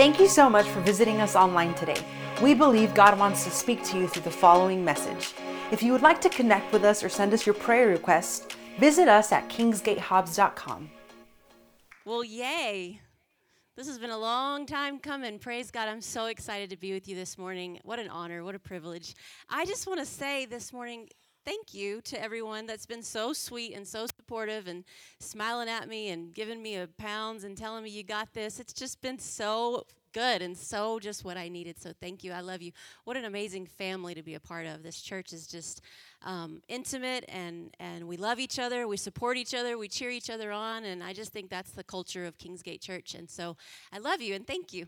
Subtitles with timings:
[0.00, 2.02] Thank you so much for visiting us online today.
[2.40, 5.34] We believe God wants to speak to you through the following message.
[5.70, 8.46] If you would like to connect with us or send us your prayer requests,
[8.78, 10.90] visit us at kingsgatehobbs.com.
[12.06, 13.02] Well, yay.
[13.76, 15.38] This has been a long time coming.
[15.38, 15.86] Praise God.
[15.86, 17.78] I'm so excited to be with you this morning.
[17.82, 18.42] What an honor.
[18.42, 19.14] What a privilege.
[19.50, 21.10] I just want to say this morning,
[21.44, 24.84] thank you to everyone that's been so sweet and so supportive and
[25.18, 28.60] smiling at me and giving me a pounds and telling me you got this.
[28.60, 31.80] It's just been so good and so just what I needed.
[31.80, 32.32] So thank you.
[32.32, 32.72] I love you.
[33.04, 34.82] What an amazing family to be a part of.
[34.82, 35.82] This church is just
[36.22, 38.86] um, intimate and and we love each other.
[38.86, 39.78] We support each other.
[39.78, 40.84] We cheer each other on.
[40.84, 43.14] And I just think that's the culture of Kingsgate Church.
[43.14, 43.56] And so
[43.92, 44.86] I love you and thank you.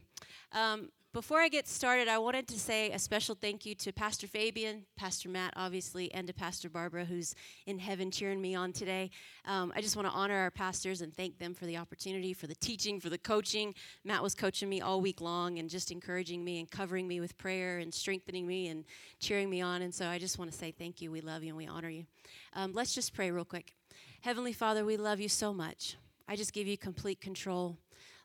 [0.53, 4.27] Um, before I get started, I wanted to say a special thank you to Pastor
[4.27, 7.35] Fabian, Pastor Matt, obviously, and to Pastor Barbara, who's
[7.67, 9.11] in heaven cheering me on today.
[9.45, 12.47] Um, I just want to honor our pastors and thank them for the opportunity, for
[12.47, 13.75] the teaching, for the coaching.
[14.05, 17.37] Matt was coaching me all week long and just encouraging me and covering me with
[17.37, 18.87] prayer and strengthening me and
[19.21, 19.83] cheering me on.
[19.83, 21.11] And so I just want to say thank you.
[21.11, 22.07] We love you and we honor you.
[22.55, 23.75] Um, let's just pray real quick.
[24.23, 25.97] Heavenly Father, we love you so much.
[26.27, 27.77] I just give you complete control.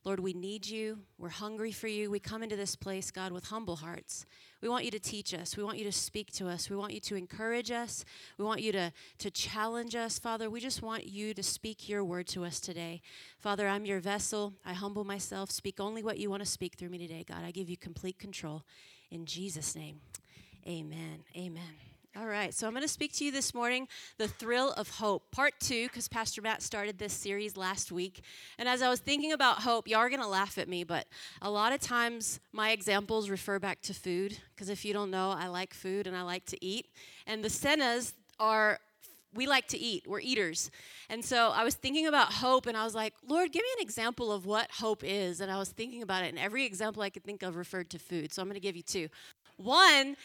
[0.07, 0.99] Lord, we need you.
[1.17, 2.09] We're hungry for you.
[2.09, 4.25] We come into this place, God, with humble hearts.
[4.61, 5.57] We want you to teach us.
[5.57, 6.69] We want you to speak to us.
[6.69, 8.05] We want you to encourage us.
[8.37, 10.49] We want you to, to challenge us, Father.
[10.49, 13.01] We just want you to speak your word to us today.
[13.37, 14.53] Father, I'm your vessel.
[14.65, 15.51] I humble myself.
[15.51, 17.43] Speak only what you want to speak through me today, God.
[17.43, 18.63] I give you complete control.
[19.11, 19.99] In Jesus' name,
[20.65, 21.25] amen.
[21.35, 21.86] Amen.
[22.19, 23.87] All right, so I'm going to speak to you this morning,
[24.17, 28.21] The Thrill of Hope, part two, because Pastor Matt started this series last week.
[28.57, 31.05] And as I was thinking about hope, y'all are going to laugh at me, but
[31.43, 35.29] a lot of times my examples refer back to food, because if you don't know,
[35.29, 36.87] I like food and I like to eat.
[37.27, 38.79] And the Senas are
[39.35, 40.05] we like to eat.
[40.07, 40.71] We're eaters.
[41.09, 43.83] And so I was thinking about hope and I was like, Lord, give me an
[43.83, 45.39] example of what hope is.
[45.39, 47.99] And I was thinking about it, and every example I could think of referred to
[47.99, 48.33] food.
[48.33, 49.07] So I'm going to give you two.
[49.57, 50.15] One,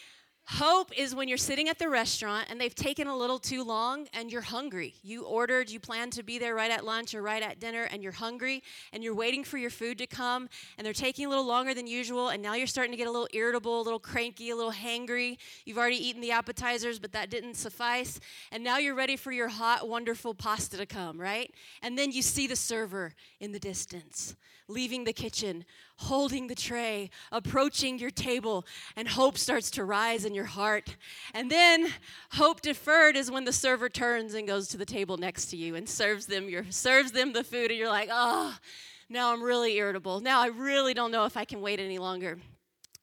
[0.47, 4.09] Hope is when you're sitting at the restaurant and they've taken a little too long
[4.13, 4.95] and you're hungry.
[5.03, 8.03] You ordered, you planned to be there right at lunch or right at dinner, and
[8.03, 11.47] you're hungry and you're waiting for your food to come and they're taking a little
[11.47, 14.51] longer than usual, and now you're starting to get a little irritable, a little cranky,
[14.51, 15.39] a little hangry.
[15.65, 18.19] You've already eaten the appetizers, but that didn't suffice,
[18.51, 21.55] and now you're ready for your hot, wonderful pasta to come, right?
[21.83, 24.35] And then you see the server in the distance,
[24.67, 25.65] leaving the kitchen,
[25.97, 28.65] holding the tray, approaching your table,
[28.97, 30.97] and hope starts to rise in your heart.
[31.35, 31.93] And then
[32.33, 35.75] hope deferred is when the server turns and goes to the table next to you
[35.75, 38.57] and serves them your serves them the food and you're like, "Oh,
[39.09, 40.21] now I'm really irritable.
[40.21, 42.39] Now I really don't know if I can wait any longer."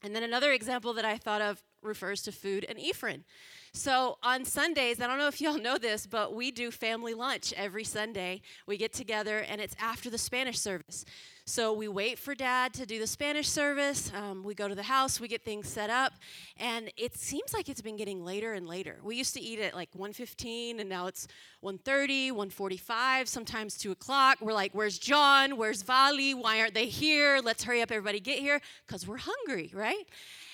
[0.02, 3.24] And then another example that I thought of refers to food and Ephraim.
[3.72, 7.54] So on Sundays, I don't know if y'all know this, but we do family lunch
[7.56, 8.42] every Sunday.
[8.66, 11.04] We get together and it's after the Spanish service.
[11.44, 14.12] So we wait for dad to do the Spanish service.
[14.14, 16.12] Um, we go to the house, we get things set up,
[16.58, 18.98] and it seems like it's been getting later and later.
[19.02, 21.28] We used to eat at like 1.15 and now it's
[21.64, 24.38] 1.30, 1.45, sometimes 2 o'clock.
[24.40, 25.56] We're like, where's John?
[25.56, 26.34] Where's Vali?
[26.34, 27.40] Why aren't they here?
[27.42, 30.06] Let's hurry up, everybody get here, because we're hungry, right?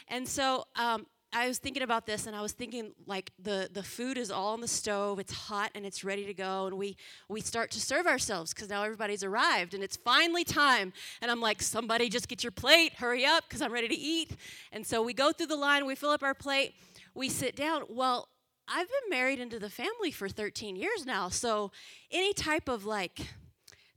[0.09, 3.83] And so um, I was thinking about this and I was thinking like the, the
[3.83, 6.97] food is all on the stove, it's hot and it's ready to go, and we
[7.29, 10.93] we start to serve ourselves because now everybody's arrived and it's finally time.
[11.21, 14.37] And I'm like, somebody just get your plate, hurry up, because I'm ready to eat.
[14.73, 16.75] And so we go through the line, we fill up our plate,
[17.15, 17.83] we sit down.
[17.89, 18.29] Well,
[18.69, 21.71] I've been married into the family for 13 years now, so
[22.11, 23.21] any type of like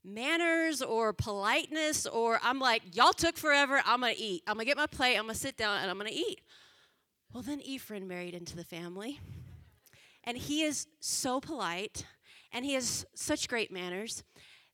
[0.03, 4.43] manners or politeness or I'm like, y'all took forever, I'm gonna eat.
[4.47, 6.41] I'm gonna get my plate, I'm gonna sit down and I'm gonna eat.
[7.33, 9.19] Well, then Ephraim married into the family.
[10.23, 12.05] And he is so polite
[12.51, 14.23] and he has such great manners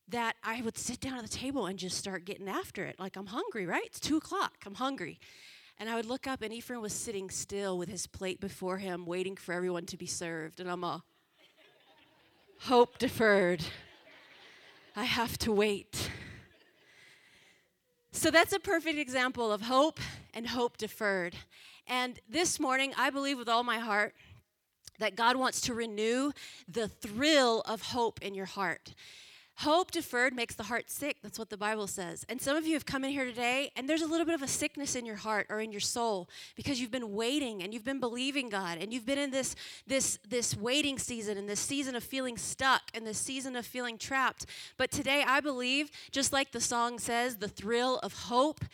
[0.08, 3.00] that I would sit down at the table and just start getting after it.
[3.00, 3.86] Like, I'm hungry, right?
[3.86, 4.54] It's two o'clock.
[4.66, 5.20] I'm hungry.
[5.78, 9.06] And I would look up, and Ephraim was sitting still with his plate before him,
[9.06, 10.62] waiting for everyone to be served.
[10.62, 11.04] And I'm a
[12.62, 13.64] hope deferred.
[14.96, 16.10] I have to wait.
[18.14, 20.00] So that's a perfect example of hope
[20.34, 21.36] and hope deferred.
[21.88, 24.14] And this morning, I believe with all my heart
[25.00, 26.32] that God wants to renew
[26.68, 28.94] the thrill of hope in your heart.
[29.60, 31.18] Hope deferred makes the heart sick.
[31.24, 32.26] That's what the Bible says.
[32.28, 34.42] And some of you have come in here today and there's a little bit of
[34.42, 36.28] a sickness in your heart or in your soul
[36.58, 39.56] because you've been waiting and you've been believing God and you've been in this
[39.88, 43.98] this this waiting season and this season of feeling stuck and this season of feeling
[43.98, 44.46] trapped.
[44.76, 48.66] But today I believe just like the song says, the thrill of hope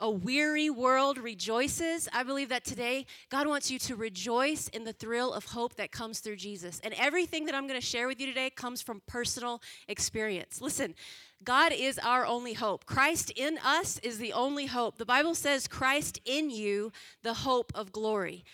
[0.00, 2.08] a weary world rejoices.
[2.12, 5.92] I believe that today God wants you to rejoice in the thrill of hope that
[5.92, 6.80] comes through Jesus.
[6.82, 10.60] And everything that I'm going to share with you today comes from personal experience.
[10.60, 10.94] Listen,
[11.44, 12.86] God is our only hope.
[12.86, 14.98] Christ in us is the only hope.
[14.98, 16.90] The Bible says, Christ in you,
[17.22, 18.44] the hope of glory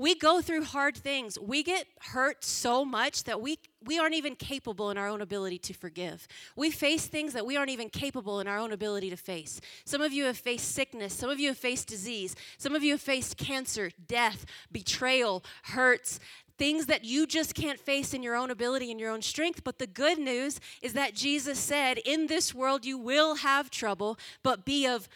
[0.00, 1.38] we go through hard things.
[1.38, 5.58] We get hurt so much that we, we aren't even capable in our own ability
[5.58, 6.26] to forgive.
[6.56, 9.60] We face things that we aren't even capable in our own ability to face.
[9.84, 11.12] Some of you have faced sickness.
[11.12, 12.34] Some of you have faced disease.
[12.56, 16.18] Some of you have faced cancer, death, betrayal, hurts,
[16.56, 19.62] things that you just can't face in your own ability and your own strength.
[19.64, 24.18] But the good news is that Jesus said, In this world you will have trouble,
[24.42, 25.10] but be of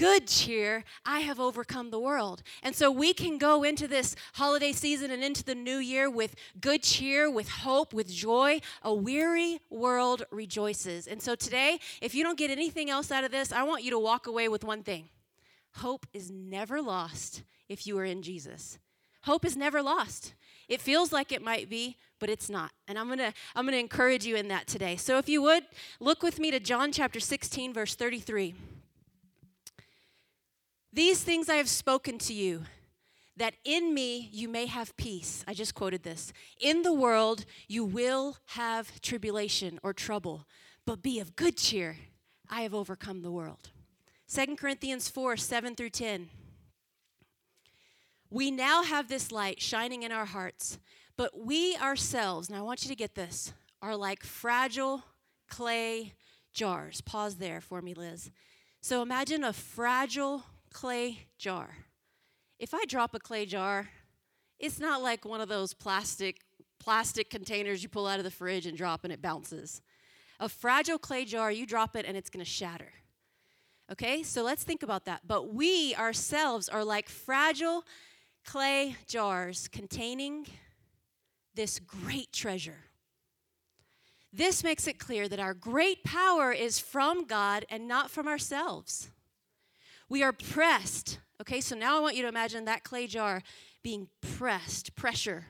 [0.00, 2.42] good cheer, I have overcome the world.
[2.62, 6.36] And so we can go into this holiday season and into the new year with
[6.58, 8.60] good cheer, with hope, with joy.
[8.82, 11.06] A weary world rejoices.
[11.06, 13.90] And so today, if you don't get anything else out of this, I want you
[13.90, 15.10] to walk away with one thing
[15.74, 18.78] hope is never lost if you are in Jesus.
[19.24, 20.32] Hope is never lost.
[20.66, 22.72] It feels like it might be, but it's not.
[22.88, 24.96] And I'm going to I'm going to encourage you in that today.
[24.96, 25.64] So if you would,
[26.00, 28.54] look with me to John chapter 16 verse 33.
[30.92, 32.62] These things I have spoken to you,
[33.36, 35.44] that in me you may have peace.
[35.46, 36.32] I just quoted this.
[36.60, 40.46] In the world you will have tribulation or trouble,
[40.84, 41.96] but be of good cheer.
[42.48, 43.70] I have overcome the world.
[44.32, 46.28] 2 Corinthians 4 7 through 10.
[48.28, 50.78] We now have this light shining in our hearts,
[51.16, 53.52] but we ourselves, and I want you to get this,
[53.82, 55.04] are like fragile
[55.48, 56.14] clay
[56.52, 57.00] jars.
[57.00, 58.30] Pause there for me, Liz.
[58.80, 61.76] So imagine a fragile clay jar.
[62.58, 63.88] If I drop a clay jar,
[64.58, 66.40] it's not like one of those plastic
[66.80, 69.82] plastic containers you pull out of the fridge and drop and it bounces.
[70.40, 72.92] A fragile clay jar, you drop it and it's going to shatter.
[73.92, 74.22] Okay?
[74.22, 75.20] So let's think about that.
[75.26, 77.84] But we ourselves are like fragile
[78.44, 80.46] clay jars containing
[81.54, 82.84] this great treasure.
[84.32, 89.10] This makes it clear that our great power is from God and not from ourselves.
[90.10, 91.20] We are pressed.
[91.40, 93.42] Okay, so now I want you to imagine that clay jar
[93.82, 95.46] being pressed, pressure,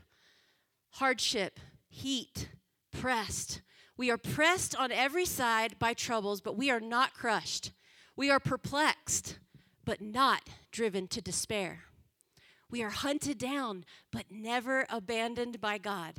[0.91, 1.59] hardship,
[1.89, 2.51] heat,
[2.93, 3.63] pressed.
[3.97, 7.73] We are pressed on every side by troubles, but we are not crushed.
[8.17, 9.39] We are perplexed,
[9.85, 11.85] but not driven to despair.
[12.71, 16.15] We are hunted down, but never abandoned by God.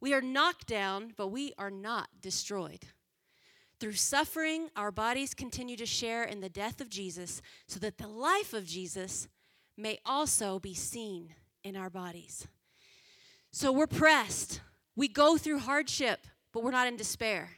[0.00, 2.86] We are knocked down, but we are not destroyed.
[3.78, 8.08] Through suffering, our bodies continue to share in the death of Jesus so that the
[8.08, 9.28] life of Jesus
[9.76, 12.46] may also be seen in our bodies.
[13.50, 14.60] So we're pressed.
[14.94, 17.50] We go through hardship, but we're not in despair.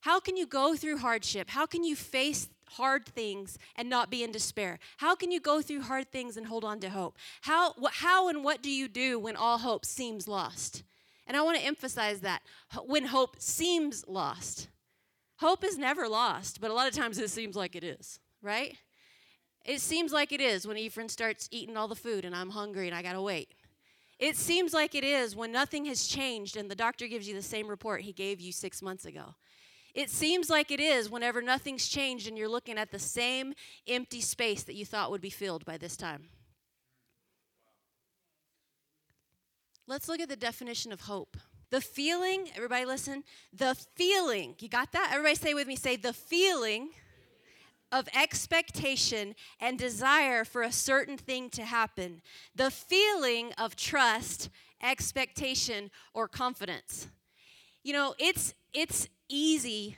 [0.00, 1.50] How can you go through hardship?
[1.50, 4.78] How can you face hard things and not be in despair?
[4.98, 7.18] How can you go through hard things and hold on to hope?
[7.42, 10.82] How, wh- how and what do you do when all hope seems lost?
[11.26, 12.42] And I want to emphasize that
[12.86, 14.68] when hope seems lost.
[15.38, 18.76] Hope is never lost, but a lot of times it seems like it is, right?
[19.64, 22.88] It seems like it is when Ephraim starts eating all the food and I'm hungry
[22.88, 23.54] and I gotta wait.
[24.18, 27.42] It seems like it is when nothing has changed and the doctor gives you the
[27.42, 29.36] same report he gave you six months ago.
[29.94, 33.54] It seems like it is whenever nothing's changed and you're looking at the same
[33.86, 36.30] empty space that you thought would be filled by this time.
[39.86, 41.36] Let's look at the definition of hope.
[41.70, 45.10] The feeling, everybody listen, the feeling, you got that?
[45.12, 46.90] Everybody say with me, say the feeling
[47.92, 52.22] of expectation and desire for a certain thing to happen.
[52.54, 54.50] The feeling of trust,
[54.82, 57.08] expectation, or confidence.
[57.82, 59.96] You know, it's it's easy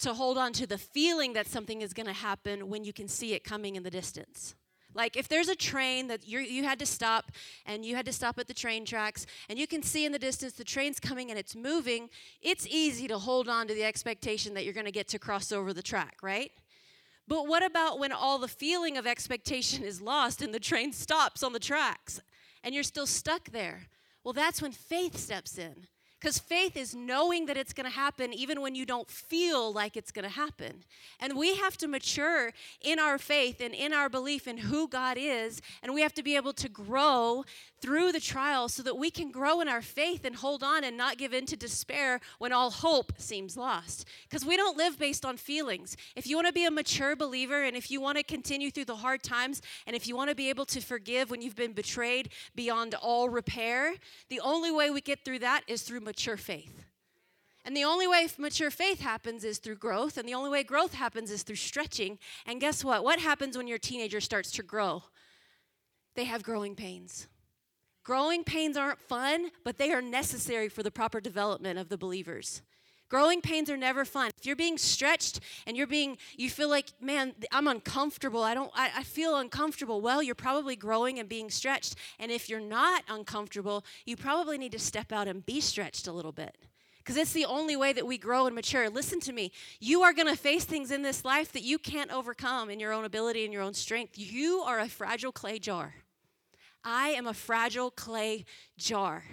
[0.00, 3.08] to hold on to the feeling that something is going to happen when you can
[3.08, 4.54] see it coming in the distance.
[4.94, 7.32] Like if there's a train that you you had to stop
[7.66, 10.18] and you had to stop at the train tracks and you can see in the
[10.18, 12.08] distance the train's coming and it's moving,
[12.40, 15.52] it's easy to hold on to the expectation that you're going to get to cross
[15.52, 16.52] over the track, right?
[17.26, 21.42] But what about when all the feeling of expectation is lost and the train stops
[21.42, 22.20] on the tracks
[22.62, 23.88] and you're still stuck there?
[24.22, 25.86] Well, that's when faith steps in.
[26.24, 29.94] Because faith is knowing that it's going to happen even when you don't feel like
[29.94, 30.82] it's going to happen.
[31.20, 32.50] And we have to mature
[32.80, 35.60] in our faith and in our belief in who God is.
[35.82, 37.44] And we have to be able to grow
[37.84, 40.96] through the trial so that we can grow in our faith and hold on and
[40.96, 44.06] not give in to despair when all hope seems lost.
[44.22, 45.94] Because we don't live based on feelings.
[46.16, 48.86] If you want to be a mature believer and if you want to continue through
[48.86, 51.74] the hard times and if you want to be able to forgive when you've been
[51.74, 53.92] betrayed beyond all repair,
[54.30, 56.86] the only way we get through that is through mature faith.
[57.66, 60.94] And the only way mature faith happens is through growth, and the only way growth
[60.94, 62.18] happens is through stretching.
[62.46, 63.04] And guess what?
[63.04, 65.02] What happens when your teenager starts to grow?
[66.14, 67.26] They have growing pains.
[68.04, 72.60] Growing pains aren't fun, but they are necessary for the proper development of the believers.
[73.08, 74.30] Growing pains are never fun.
[74.38, 78.42] If you're being stretched and you're being, you feel like, man, I'm uncomfortable.
[78.42, 80.00] I don't, I, I feel uncomfortable.
[80.00, 81.96] Well, you're probably growing and being stretched.
[82.18, 86.12] And if you're not uncomfortable, you probably need to step out and be stretched a
[86.12, 86.56] little bit
[86.98, 88.90] because it's the only way that we grow and mature.
[88.90, 89.52] Listen to me.
[89.78, 92.92] You are going to face things in this life that you can't overcome in your
[92.92, 94.14] own ability and your own strength.
[94.16, 95.94] You are a fragile clay jar.
[96.84, 98.44] I am a fragile clay
[98.76, 99.24] jar.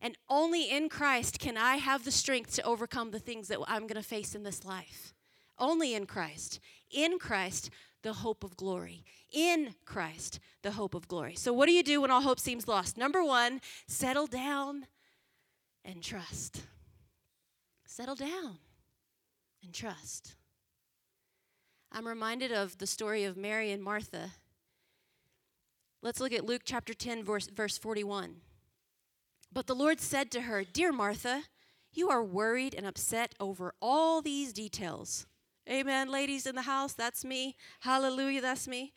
[0.00, 3.86] And only in Christ can I have the strength to overcome the things that I'm
[3.86, 5.14] going to face in this life.
[5.58, 6.60] Only in Christ.
[6.90, 7.70] In Christ,
[8.02, 9.04] the hope of glory.
[9.32, 11.34] In Christ, the hope of glory.
[11.34, 12.96] So, what do you do when all hope seems lost?
[12.96, 14.86] Number one, settle down
[15.84, 16.62] and trust.
[17.86, 18.58] Settle down
[19.62, 20.34] and trust.
[21.90, 24.32] I'm reminded of the story of Mary and Martha.
[26.04, 28.34] Let's look at Luke chapter 10, verse, verse 41.
[29.50, 31.44] But the Lord said to her, Dear Martha,
[31.94, 35.26] you are worried and upset over all these details.
[35.66, 37.56] Amen, ladies in the house, that's me.
[37.80, 38.92] Hallelujah, that's me.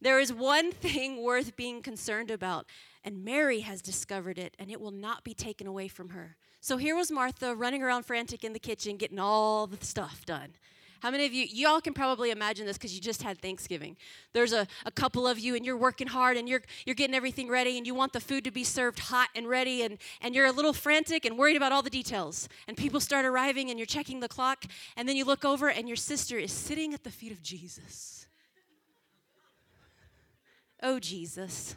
[0.00, 2.64] There is one thing worth being concerned about,
[3.04, 6.38] and Mary has discovered it, and it will not be taken away from her.
[6.62, 10.54] So here was Martha running around frantic in the kitchen, getting all the stuff done.
[11.00, 13.96] How many of you, y'all can probably imagine this because you just had Thanksgiving.
[14.32, 17.48] There's a, a couple of you and you're working hard and you're, you're getting everything
[17.48, 20.46] ready and you want the food to be served hot and ready and, and you're
[20.46, 22.48] a little frantic and worried about all the details.
[22.68, 24.64] And people start arriving and you're checking the clock
[24.96, 28.26] and then you look over and your sister is sitting at the feet of Jesus.
[30.82, 31.76] Oh, Jesus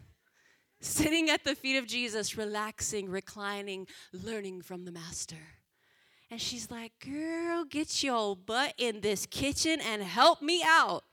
[0.82, 5.59] sitting at the feet of Jesus, relaxing, reclining, learning from the Master.
[6.32, 11.04] And she's like, Girl, get your butt in this kitchen and help me out.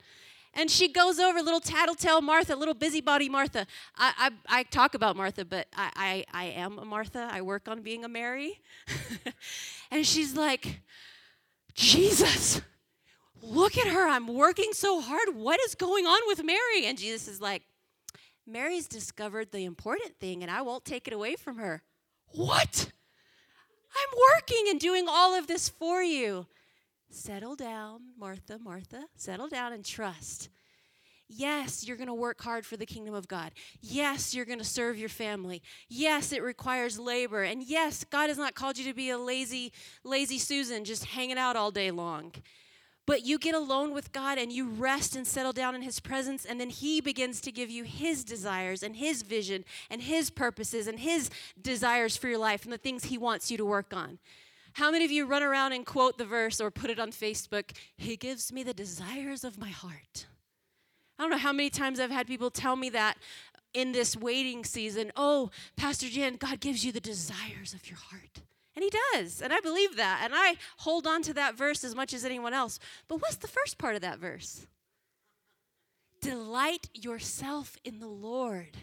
[0.53, 3.67] And she goes over, little tattletale Martha, little busybody Martha.
[3.95, 7.29] I, I, I talk about Martha, but I, I, I am a Martha.
[7.31, 8.59] I work on being a Mary.
[9.91, 10.81] and she's like,
[11.75, 12.59] Jesus,
[13.39, 14.07] look at her.
[14.07, 15.35] I'm working so hard.
[15.35, 16.85] What is going on with Mary?
[16.85, 17.61] And Jesus is like,
[18.47, 21.83] Mary's discovered the important thing and I won't take it away from her.
[22.29, 22.91] What?
[23.97, 26.47] I'm working and doing all of this for you.
[27.09, 29.05] Settle down, Martha, Martha.
[29.15, 30.49] Settle down and trust.
[31.29, 33.51] Yes, you're going to work hard for the kingdom of God.
[33.81, 35.61] Yes, you're going to serve your family.
[35.89, 37.43] Yes, it requires labor.
[37.43, 39.73] And yes, God has not called you to be a lazy
[40.05, 42.33] lazy Susan just hanging out all day long.
[43.07, 46.45] But you get alone with God and you rest and settle down in His presence,
[46.45, 50.85] and then He begins to give you His desires and His vision and His purposes
[50.85, 54.19] and His desires for your life and the things He wants you to work on.
[54.73, 57.71] How many of you run around and quote the verse or put it on Facebook?
[57.97, 60.27] He gives me the desires of my heart.
[61.17, 63.17] I don't know how many times I've had people tell me that
[63.73, 65.11] in this waiting season.
[65.15, 68.41] Oh, Pastor Jen, God gives you the desires of your heart.
[68.77, 69.41] And he does.
[69.41, 70.21] And I believe that.
[70.23, 72.77] And I hold on to that verse as much as anyone else.
[73.07, 74.67] But what's the first part of that verse?
[76.21, 78.77] Delight yourself in the Lord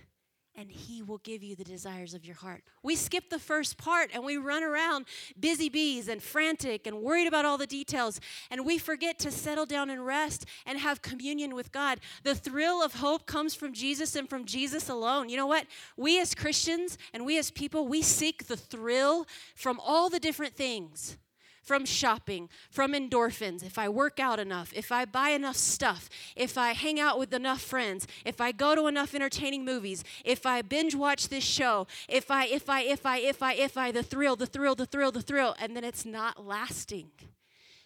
[0.57, 2.63] and he will give you the desires of your heart.
[2.83, 5.07] We skip the first part and we run around
[5.39, 8.21] busy bees and frantic and worried about all the details
[8.51, 12.01] and we forget to settle down and rest and have communion with God.
[12.23, 15.29] The thrill of hope comes from Jesus and from Jesus alone.
[15.29, 15.67] You know what?
[15.97, 20.55] We as Christians and we as people, we seek the thrill from all the different
[20.55, 21.17] things
[21.65, 26.59] from shopping, from endorphins, if I work out enough, if I buy enough stuff, if
[26.59, 30.61] I hang out with enough friends, if I go to enough entertaining movies, if I
[30.61, 34.03] binge watch this show, if I, if I, if I, if I, if I, the
[34.03, 37.11] thrill, the thrill, the thrill, the thrill, and then it's not lasting.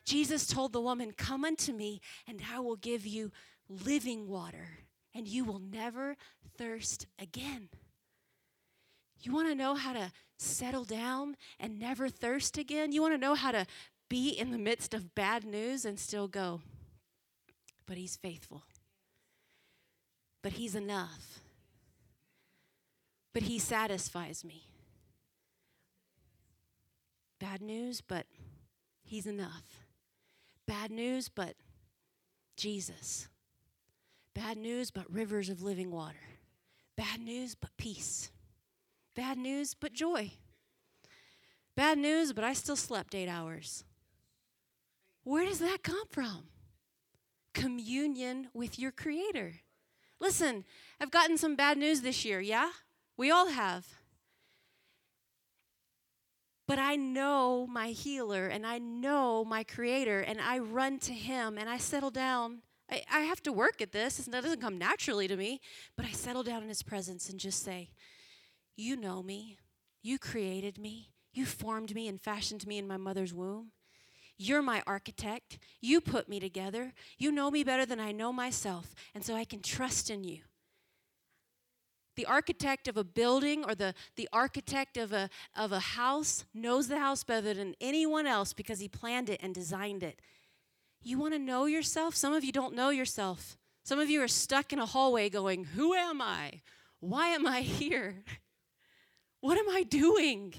[0.04, 3.30] Jesus told the woman, Come unto me, and I will give you
[3.68, 4.80] living water,
[5.14, 6.16] and you will never
[6.56, 7.68] thirst again.
[9.20, 12.92] You want to know how to settle down and never thirst again?
[12.92, 13.66] You want to know how to
[14.08, 16.62] be in the midst of bad news and still go,
[17.86, 18.62] but He's faithful.
[20.42, 21.40] But He's enough.
[23.34, 24.64] But He satisfies me.
[27.38, 28.26] Bad news, but
[29.02, 29.84] He's enough.
[30.66, 31.54] Bad news, but
[32.56, 33.28] Jesus.
[34.34, 36.16] Bad news, but rivers of living water.
[36.96, 38.30] Bad news, but peace.
[39.18, 40.30] Bad news, but joy.
[41.74, 43.82] Bad news, but I still slept eight hours.
[45.24, 46.44] Where does that come from?
[47.52, 49.54] Communion with your Creator.
[50.20, 50.64] Listen,
[51.00, 52.70] I've gotten some bad news this year, yeah?
[53.16, 53.88] We all have.
[56.68, 61.58] But I know my healer and I know my creator, and I run to him
[61.58, 62.58] and I settle down.
[62.88, 64.20] I, I have to work at this.
[64.20, 65.60] It doesn't come naturally to me,
[65.96, 67.90] but I settle down in his presence and just say,
[68.78, 69.58] You know me.
[70.02, 71.10] You created me.
[71.34, 73.72] You formed me and fashioned me in my mother's womb.
[74.38, 75.58] You're my architect.
[75.82, 76.94] You put me together.
[77.18, 80.38] You know me better than I know myself, and so I can trust in you
[82.18, 86.88] the architect of a building or the, the architect of a, of a house knows
[86.88, 90.20] the house better than anyone else because he planned it and designed it.
[91.00, 92.16] You want to know yourself?
[92.16, 93.56] Some of you don't know yourself.
[93.84, 96.62] Some of you are stuck in a hallway going, Who am I?
[96.98, 98.24] Why am I here?
[99.40, 100.54] What am I doing?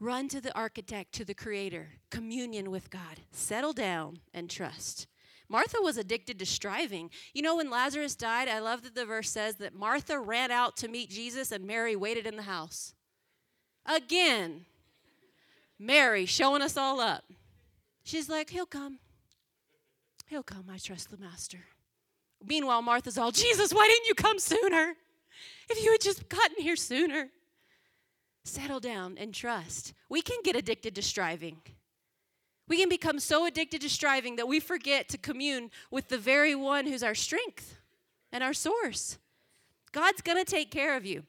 [0.00, 3.20] Run to the architect, to the creator, communion with God.
[3.30, 5.06] Settle down and trust.
[5.48, 7.10] Martha was addicted to striving.
[7.32, 10.76] You know, when Lazarus died, I love that the verse says that Martha ran out
[10.78, 12.94] to meet Jesus and Mary waited in the house.
[13.86, 14.64] Again,
[15.78, 17.24] Mary showing us all up.
[18.04, 18.98] She's like, He'll come.
[20.26, 20.64] He'll come.
[20.70, 21.58] I trust the Master.
[22.46, 24.94] Meanwhile, Martha's all, Jesus, why didn't you come sooner?
[25.68, 27.30] If you had just gotten here sooner.
[28.44, 29.94] Settle down and trust.
[30.08, 31.62] We can get addicted to striving.
[32.68, 36.54] We can become so addicted to striving that we forget to commune with the very
[36.54, 37.76] one who's our strength
[38.32, 39.18] and our source.
[39.92, 41.24] God's going to take care of you.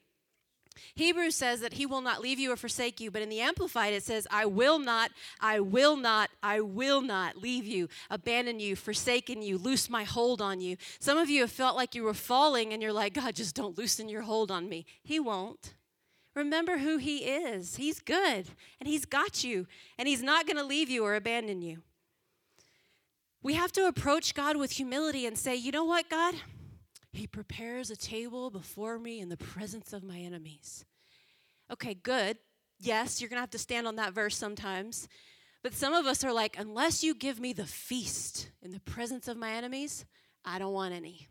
[0.94, 3.94] Hebrews says that he will not leave you or forsake you, but in the Amplified
[3.94, 8.76] it says, I will not, I will not, I will not leave you, abandon you,
[8.76, 10.76] forsaken you, loose my hold on you.
[10.98, 13.78] Some of you have felt like you were falling and you're like, God, just don't
[13.78, 14.86] loosen your hold on me.
[15.02, 15.74] He won't.
[16.34, 17.76] Remember who He is.
[17.76, 18.46] He's good
[18.78, 19.66] and He's got you,
[19.98, 21.82] and He's not going to leave you or abandon you.
[23.42, 26.34] We have to approach God with humility and say, You know what, God?
[27.16, 30.84] He prepares a table before me in the presence of my enemies.
[31.72, 32.38] Okay, good.
[32.78, 35.08] Yes, you're going to have to stand on that verse sometimes.
[35.62, 39.28] But some of us are like, unless you give me the feast in the presence
[39.28, 40.04] of my enemies,
[40.44, 41.28] I don't want any.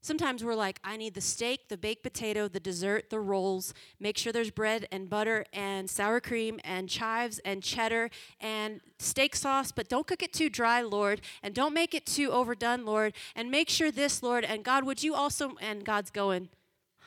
[0.00, 3.74] Sometimes we're like, I need the steak, the baked potato, the dessert, the rolls.
[3.98, 9.34] Make sure there's bread and butter and sour cream and chives and cheddar and steak
[9.34, 11.20] sauce, but don't cook it too dry, Lord.
[11.42, 13.14] And don't make it too overdone, Lord.
[13.34, 14.44] And make sure this, Lord.
[14.44, 16.48] And God, would you also, and God's going,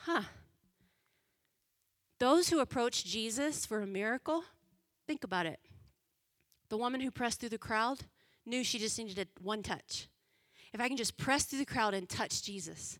[0.04, 0.22] huh.
[2.20, 4.44] Those who approach Jesus for a miracle,
[5.06, 5.60] think about it.
[6.68, 8.00] The woman who pressed through the crowd
[8.44, 10.08] knew she just needed one touch
[10.72, 12.98] if I can just press through the crowd and touch Jesus.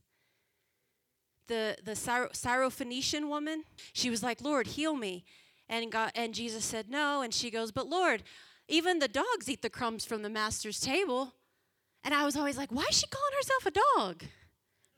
[1.48, 5.24] The, the Syrophoenician woman, she was like, Lord, heal me.
[5.68, 7.22] And, God, and Jesus said, No.
[7.22, 8.22] And she goes, But Lord,
[8.68, 11.34] even the dogs eat the crumbs from the master's table.
[12.04, 14.24] And I was always like, Why is she calling herself a dog?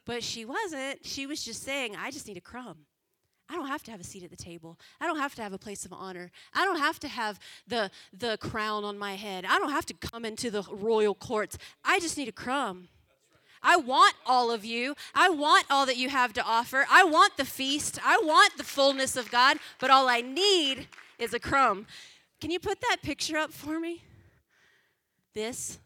[0.04, 1.06] But she wasn't.
[1.06, 2.86] She was just saying, I just need a crumb.
[3.54, 4.80] I don't have to have a seat at the table.
[5.00, 6.32] I don't have to have a place of honor.
[6.54, 7.38] I don't have to have
[7.68, 9.44] the, the crown on my head.
[9.44, 11.56] I don't have to come into the royal courts.
[11.84, 12.88] I just need a crumb.
[13.62, 14.96] I want all of you.
[15.14, 16.84] I want all that you have to offer.
[16.90, 18.00] I want the feast.
[18.04, 20.88] I want the fullness of God, but all I need
[21.20, 21.86] is a crumb.
[22.40, 24.02] Can you put that picture up for me?
[25.32, 25.78] This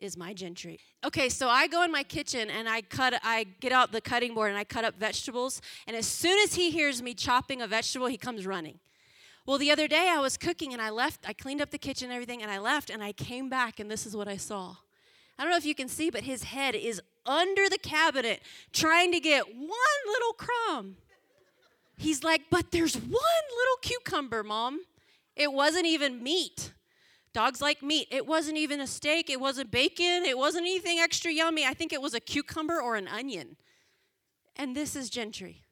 [0.00, 0.78] is my Gentry.
[1.04, 4.34] Okay, so I go in my kitchen and I cut I get out the cutting
[4.34, 7.66] board and I cut up vegetables and as soon as he hears me chopping a
[7.66, 8.78] vegetable, he comes running.
[9.46, 12.06] Well, the other day I was cooking and I left, I cleaned up the kitchen
[12.06, 14.76] and everything and I left and I came back and this is what I saw.
[15.38, 19.12] I don't know if you can see, but his head is under the cabinet trying
[19.12, 19.68] to get one
[20.06, 20.96] little crumb.
[21.96, 24.84] He's like, "But there's one little cucumber, mom.
[25.36, 26.72] It wasn't even meat."
[27.32, 28.08] Dogs like meat.
[28.10, 31.64] It wasn't even a steak, it wasn't bacon, it wasn't anything extra yummy.
[31.64, 33.56] I think it was a cucumber or an onion.
[34.56, 35.62] And this is Gentry.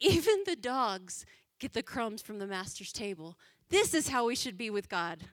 [0.00, 1.24] Even the dogs
[1.58, 3.36] get the crumbs from the master's table.
[3.68, 5.24] This is how we should be with God.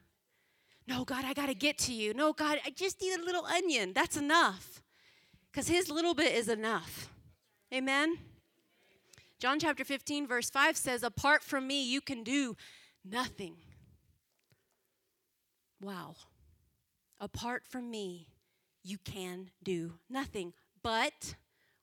[0.88, 2.14] No, God, I got to get to you.
[2.14, 3.92] No, God, I just need a little onion.
[3.92, 4.82] That's enough.
[5.50, 7.10] Because his little bit is enough.
[7.74, 8.18] Amen?
[9.38, 12.56] John chapter 15, verse 5 says, Apart from me, you can do
[13.04, 13.56] nothing.
[15.80, 16.16] Wow.
[17.20, 18.28] Apart from me,
[18.82, 20.52] you can do nothing.
[20.82, 21.34] But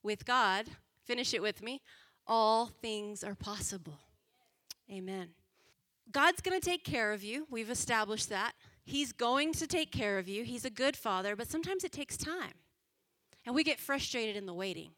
[0.01, 0.65] with God,
[1.05, 1.81] finish it with me,
[2.25, 3.99] all things are possible.
[4.91, 5.29] Amen.
[6.11, 7.47] God's going to take care of you.
[7.49, 8.53] We've established that.
[8.85, 10.43] He's going to take care of you.
[10.43, 12.53] He's a good father, but sometimes it takes time.
[13.45, 14.91] And we get frustrated in the waiting.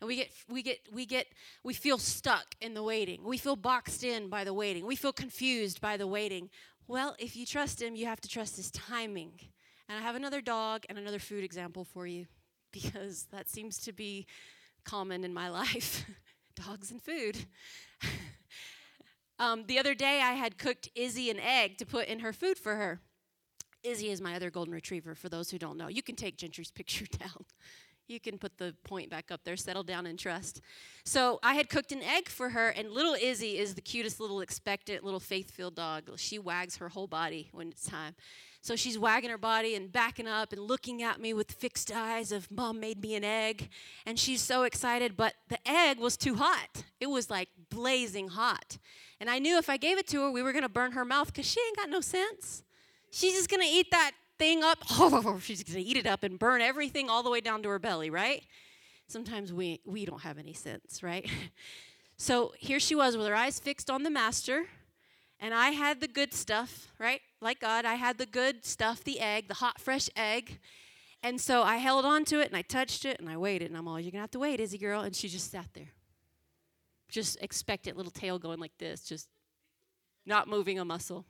[0.00, 1.26] And we get we get we get
[1.62, 3.22] we feel stuck in the waiting.
[3.22, 4.86] We feel boxed in by the waiting.
[4.86, 6.48] We feel confused by the waiting.
[6.90, 9.30] Well, if you trust him, you have to trust his timing.
[9.88, 12.26] And I have another dog and another food example for you
[12.72, 14.26] because that seems to be
[14.84, 16.04] common in my life
[16.56, 17.46] dogs and food.
[19.38, 22.58] Um, the other day, I had cooked Izzy an egg to put in her food
[22.58, 23.00] for her.
[23.82, 25.88] Izzy is my other golden retriever, for those who don't know.
[25.88, 27.46] You can take Gentry's picture down.
[28.10, 30.60] You can put the point back up there, settle down and trust.
[31.04, 34.40] So I had cooked an egg for her, and little Izzy is the cutest little
[34.40, 36.10] expectant little faith filled dog.
[36.16, 38.14] She wags her whole body when it's time.
[38.62, 42.30] So she's wagging her body and backing up and looking at me with fixed eyes
[42.30, 43.70] of mom made me an egg.
[44.04, 46.84] And she's so excited, but the egg was too hot.
[47.00, 48.76] It was like blazing hot.
[49.18, 51.28] And I knew if I gave it to her, we were to burn her mouth
[51.28, 52.62] because she ain't got no sense.
[53.10, 54.78] She's just to eat that thing up.
[54.90, 57.68] Oh, she's going to eat it up and burn everything all the way down to
[57.68, 58.42] her belly, right?
[59.06, 61.28] Sometimes we, we don't have any sense, right?
[62.16, 64.66] So here she was with her eyes fixed on the master,
[65.40, 67.22] and I had the good stuff, right?
[67.40, 70.58] Like God, I had the good stuff, the egg, the hot, fresh egg.
[71.22, 73.68] And so I held on to it and I touched it and I waited.
[73.70, 75.00] And I'm all, you're going to have to wait, Izzy girl.
[75.00, 75.92] And she just sat there.
[77.08, 79.30] Just expectant little tail going like this, just
[80.26, 81.24] not moving a muscle.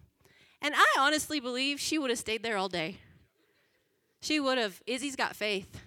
[0.62, 2.98] And I honestly believe she would have stayed there all day.
[4.20, 4.82] She would have.
[4.86, 5.80] Izzy's got faith.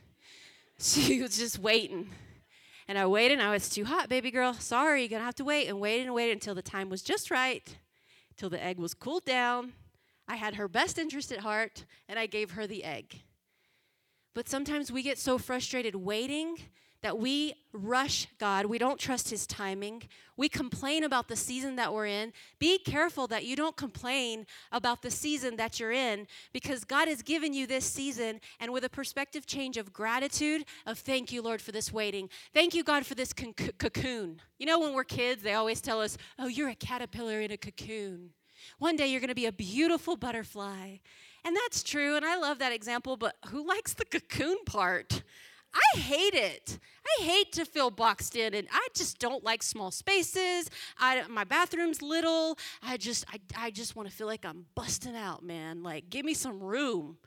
[0.80, 2.10] She was just waiting.
[2.88, 4.54] And I waited, and I was too hot, baby girl.
[4.54, 7.32] Sorry, you're gonna have to wait and waited and waited until the time was just
[7.32, 7.78] right,
[8.36, 9.74] till the egg was cooled down.
[10.28, 13.22] I had her best interest at heart, and I gave her the egg.
[14.34, 16.58] But sometimes we get so frustrated waiting
[17.04, 18.66] that we rush God.
[18.66, 20.04] We don't trust His timing.
[20.38, 22.34] We complain about the season that we're in.
[22.60, 27.22] Be careful that you don't complain about the season that you're in because God has
[27.22, 31.62] given you this season and with a perspective change of gratitude, of thank you, Lord,
[31.62, 32.30] for this waiting.
[32.54, 34.42] Thank you, God, for this con- cocoon.
[34.58, 37.58] You know, when we're kids, they always tell us, oh, you're a caterpillar in a
[37.58, 38.30] cocoon.
[38.80, 40.98] One day you're going to be a beautiful butterfly.
[41.46, 45.24] And that's true, and I love that example, but who likes the cocoon part?
[45.74, 46.80] I hate it.
[47.06, 50.70] I hate to feel boxed in, and I just don't like small spaces.
[50.98, 52.58] I, my bathroom's little.
[52.82, 55.84] I just, I, I just want to feel like I'm busting out, man.
[55.84, 57.18] Like, give me some room.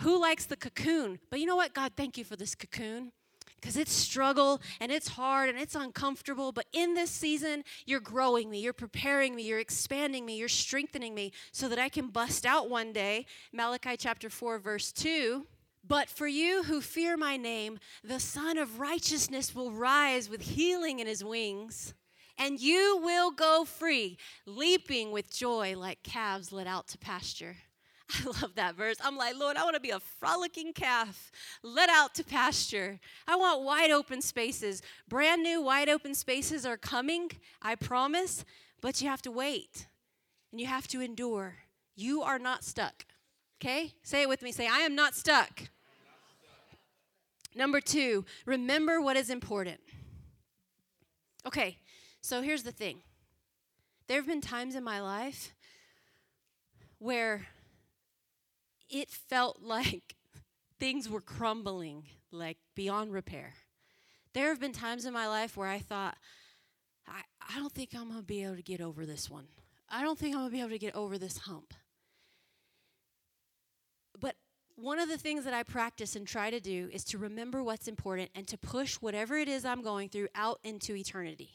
[0.00, 1.18] Who likes the cocoon?
[1.30, 1.72] But you know what?
[1.72, 3.12] God, thank you for this cocoon
[3.64, 6.52] because it's struggle and it's hard and it's uncomfortable.
[6.52, 11.14] But in this season, you're growing me, you're preparing me, you're expanding me, you're strengthening
[11.14, 13.24] me so that I can bust out one day.
[13.52, 15.46] Malachi chapter 4, verse 2
[15.86, 21.00] but for you who fear my name, the Sun of Righteousness will rise with healing
[21.00, 21.94] in his wings,
[22.38, 24.16] and you will go free,
[24.46, 27.56] leaping with joy like calves led out to pasture.
[28.10, 28.96] I love that verse.
[29.02, 31.30] I'm like, Lord, I want to be a frolicking calf
[31.62, 32.98] led out to pasture.
[33.26, 34.82] I want wide open spaces.
[35.08, 37.30] Brand new wide open spaces are coming,
[37.62, 38.44] I promise,
[38.80, 39.86] but you have to wait
[40.50, 41.56] and you have to endure.
[41.96, 43.06] You are not stuck.
[43.60, 43.92] Okay?
[44.02, 44.52] Say it with me.
[44.52, 45.62] Say, I am not stuck.
[47.54, 49.80] Number two, remember what is important.
[51.46, 51.78] Okay,
[52.20, 53.02] so here's the thing
[54.06, 55.52] there have been times in my life
[56.98, 57.46] where
[58.90, 60.16] it felt like
[60.78, 63.54] things were crumbling, like beyond repair.
[64.32, 66.16] There have been times in my life where I thought,
[67.06, 69.46] I, I don't think I'm to be able to get over this one.
[69.88, 71.72] I don't think I'm to be able to get over this hump.
[74.76, 77.86] One of the things that I practice and try to do is to remember what's
[77.86, 81.50] important and to push whatever it is I'm going through out into eternity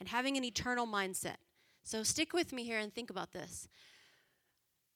[0.00, 1.36] and having an eternal mindset.
[1.82, 3.68] So stick with me here and think about this.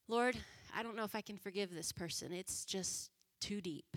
[0.09, 0.37] Lord,
[0.75, 2.33] I don't know if I can forgive this person.
[2.33, 3.97] It's just too deep.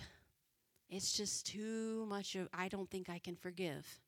[0.90, 4.00] It's just too much of, I don't think I can forgive.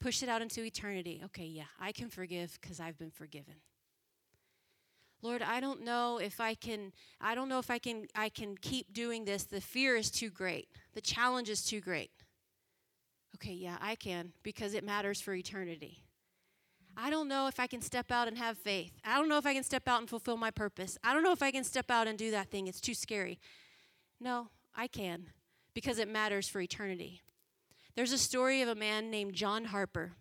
[0.00, 1.22] Push it out into eternity.
[1.24, 3.54] Okay, yeah, I can forgive because I've been forgiven.
[5.22, 8.56] Lord, I don't know if I can I don't know if I can I can
[8.58, 9.44] keep doing this.
[9.44, 10.68] The fear is too great.
[10.94, 12.10] The challenge is too great.
[13.36, 16.04] Okay, yeah, I can because it matters for eternity.
[16.96, 18.92] I don't know if I can step out and have faith.
[19.04, 20.98] I don't know if I can step out and fulfill my purpose.
[21.02, 22.66] I don't know if I can step out and do that thing.
[22.66, 23.38] It's too scary.
[24.20, 25.28] No, I can
[25.74, 27.22] because it matters for eternity.
[27.94, 30.12] There's a story of a man named John Harper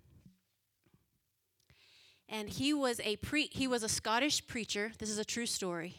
[2.31, 4.93] and he was a pre- he was a Scottish preacher.
[4.97, 5.97] This is a true story.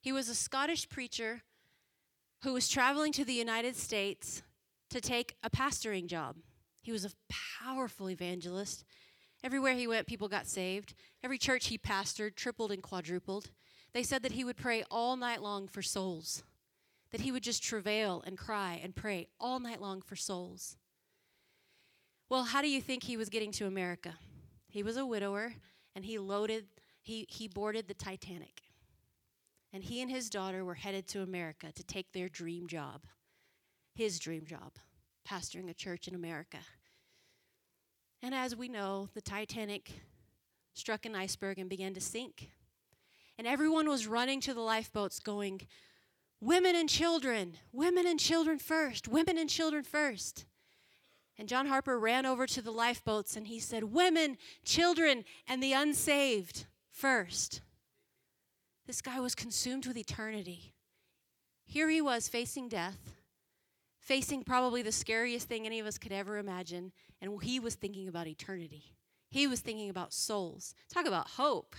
[0.00, 1.42] He was a Scottish preacher
[2.42, 4.42] who was traveling to the United States
[4.90, 6.36] to take a pastoring job.
[6.82, 7.10] He was a
[7.62, 8.84] powerful evangelist.
[9.42, 10.94] Everywhere he went, people got saved.
[11.22, 13.50] Every church he pastored tripled and quadrupled.
[13.94, 16.42] They said that he would pray all night long for souls,
[17.10, 20.76] that he would just travail and cry and pray all night long for souls.
[22.28, 24.14] Well, how do you think he was getting to America?
[24.74, 25.52] He was a widower
[25.94, 26.66] and he loaded,
[27.00, 28.62] he, he boarded the Titanic.
[29.72, 33.04] And he and his daughter were headed to America to take their dream job,
[33.94, 34.72] his dream job,
[35.28, 36.58] pastoring a church in America.
[38.20, 39.92] And as we know, the Titanic
[40.72, 42.50] struck an iceberg and began to sink.
[43.38, 45.68] And everyone was running to the lifeboats, going,
[46.40, 50.46] Women and children, women and children first, women and children first.
[51.38, 55.72] And John Harper ran over to the lifeboats and he said, Women, children, and the
[55.72, 57.60] unsaved first.
[58.86, 60.74] This guy was consumed with eternity.
[61.64, 63.14] Here he was facing death,
[63.98, 68.06] facing probably the scariest thing any of us could ever imagine, and he was thinking
[68.06, 68.94] about eternity.
[69.30, 70.74] He was thinking about souls.
[70.92, 71.74] Talk about hope.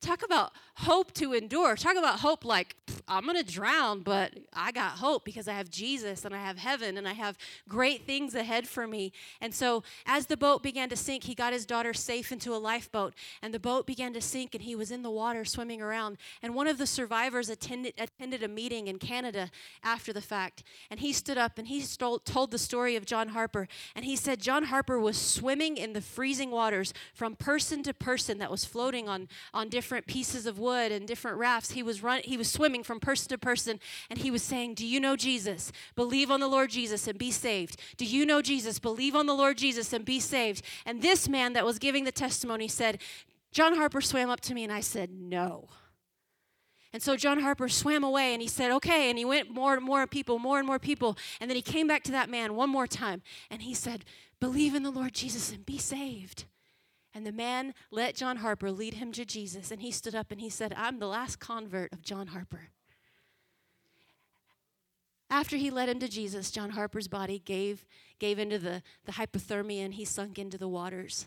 [0.00, 1.76] Talk about hope to endure.
[1.76, 2.76] Talk about hope like,
[3.08, 6.58] I'm going to drown, but I got hope because I have Jesus and I have
[6.58, 7.36] heaven and I have
[7.68, 9.12] great things ahead for me.
[9.40, 12.56] And so, as the boat began to sink, he got his daughter safe into a
[12.56, 16.16] lifeboat, and the boat began to sink, and he was in the water swimming around.
[16.42, 19.50] And one of the survivors attended, attended a meeting in Canada
[19.82, 23.28] after the fact, and he stood up and he stole, told the story of John
[23.28, 23.68] Harper.
[23.94, 28.38] And he said, John Harper was swimming in the freezing waters from person to person
[28.38, 31.72] that was floating on, on different pieces of wood and different rafts.
[31.72, 34.86] He was run, he was swimming from person to person and he was saying, "Do
[34.86, 35.72] you know Jesus?
[35.94, 37.80] Believe on the Lord Jesus and be saved.
[37.96, 38.78] Do you know Jesus?
[38.78, 42.12] Believe on the Lord Jesus and be saved." And this man that was giving the
[42.12, 43.00] testimony said,
[43.52, 45.68] John Harper swam up to me and I said, "No."
[46.92, 49.08] And so John Harper swam away and he said, okay.
[49.08, 51.16] And he went more and more people, more and more people.
[51.40, 54.04] And then he came back to that man one more time and he said,
[54.40, 56.44] believe in the Lord Jesus and be saved.
[57.14, 59.70] And the man let John Harper lead him to Jesus.
[59.70, 62.71] And he stood up and he said, I'm the last convert of John Harper.
[65.32, 67.86] After he led him to Jesus, John Harper's body gave,
[68.18, 71.24] gave into the, the hypothermia and he sunk into the waters.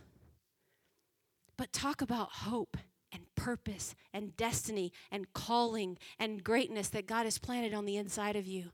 [1.57, 2.77] But talk about hope
[3.11, 8.35] and purpose and destiny and calling and greatness that God has planted on the inside
[8.35, 8.65] of you.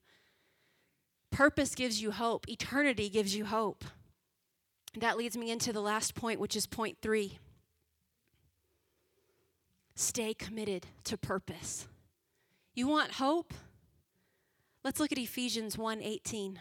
[1.32, 3.86] Purpose gives you hope, eternity gives you hope.
[4.98, 7.40] That leads me into the last point, which is point three.
[9.96, 11.88] Stay committed to purpose.
[12.76, 13.54] You want hope?
[14.84, 16.60] Let's look at Ephesians 1:18.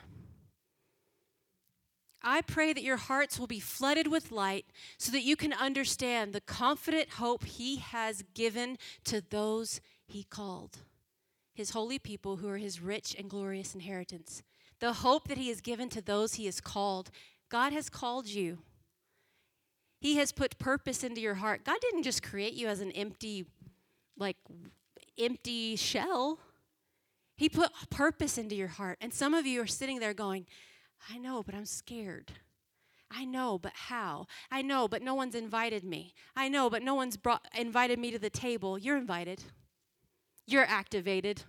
[2.23, 4.67] I pray that your hearts will be flooded with light
[4.99, 10.81] so that you can understand the confident hope he has given to those he called,
[11.55, 14.43] his holy people who are his rich and glorious inheritance.
[14.81, 17.11] The hope that he has given to those he has called
[17.49, 18.59] God has called you.
[20.01, 21.65] He has put purpose into your heart.
[21.65, 23.45] God didn't just create you as an empty,
[24.17, 24.37] like,
[25.19, 26.39] empty shell.
[27.41, 28.99] He put purpose into your heart.
[29.01, 30.45] And some of you are sitting there going,
[31.11, 32.33] I know, but I'm scared.
[33.11, 34.27] I know, but how?
[34.51, 36.13] I know, but no one's invited me.
[36.37, 38.79] I know, but no one's brought invited me to the table.
[38.79, 39.43] You're invited.
[40.47, 41.45] You're activated.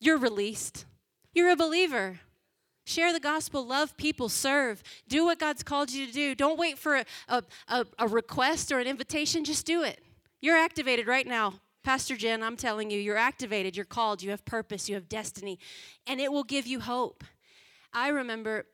[0.00, 0.86] You're released.
[1.34, 2.20] You're a believer.
[2.86, 4.82] Share the gospel, love people, serve.
[5.06, 6.34] Do what God's called you to do.
[6.34, 6.96] Don't wait for
[7.28, 10.00] a, a, a, request or an invitation, just do it.
[10.40, 11.60] You're activated right now.
[11.84, 15.58] Pastor Jen, I'm telling you, you're activated, you're called, you have purpose, you have destiny,
[16.06, 17.22] and it will give you hope.
[17.92, 18.64] I remember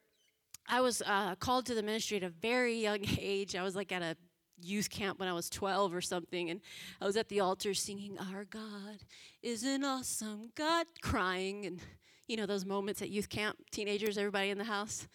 [0.68, 3.57] I was uh, called to the ministry at a very young age.
[3.57, 4.16] I was like at a
[4.62, 6.61] youth camp when I was 12 or something, and
[7.01, 9.01] I was at the altar singing, Our God
[9.42, 11.81] is an awesome God, crying, and
[12.29, 15.09] you know, those moments at youth camp, teenagers, everybody in the house.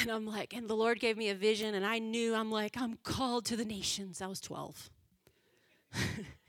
[0.00, 2.76] And I'm like, and the Lord gave me a vision, and I knew I'm like,
[2.76, 4.22] I'm called to the nations.
[4.22, 4.90] I was 12.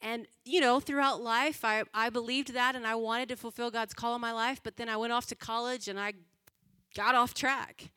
[0.00, 3.94] and, you know, throughout life, I, I believed that and I wanted to fulfill God's
[3.94, 6.12] call in my life, but then I went off to college and I
[6.94, 7.90] got off track.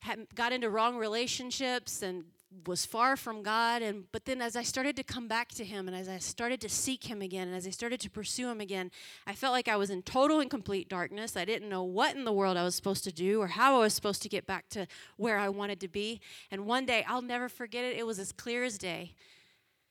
[0.00, 2.24] Had, got into wrong relationships and
[2.66, 5.88] was far from God and but then as I started to come back to him
[5.88, 8.60] and as I started to seek him again and as I started to pursue him
[8.60, 8.92] again
[9.26, 11.36] I felt like I was in total and complete darkness.
[11.36, 13.80] I didn't know what in the world I was supposed to do or how I
[13.80, 16.20] was supposed to get back to where I wanted to be.
[16.50, 19.14] And one day I'll never forget it it was as clear as day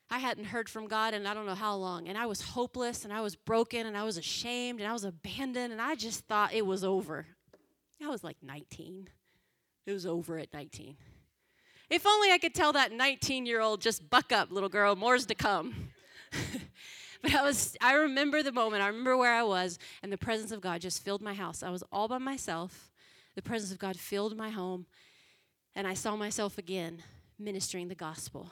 [0.09, 3.03] I hadn't heard from God in I don't know how long and I was hopeless
[3.03, 6.25] and I was broken and I was ashamed and I was abandoned and I just
[6.25, 7.25] thought it was over
[8.03, 9.09] I was like 19
[9.85, 10.95] it was over at 19
[11.89, 15.25] if only I could tell that 19 year old, just buck up, little girl, more's
[15.27, 15.89] to come.
[17.21, 20.51] but I was, I remember the moment, I remember where I was, and the presence
[20.51, 21.61] of God just filled my house.
[21.61, 22.91] I was all by myself.
[23.35, 24.87] The presence of God filled my home,
[25.75, 27.03] and I saw myself again
[27.37, 28.49] ministering the gospel.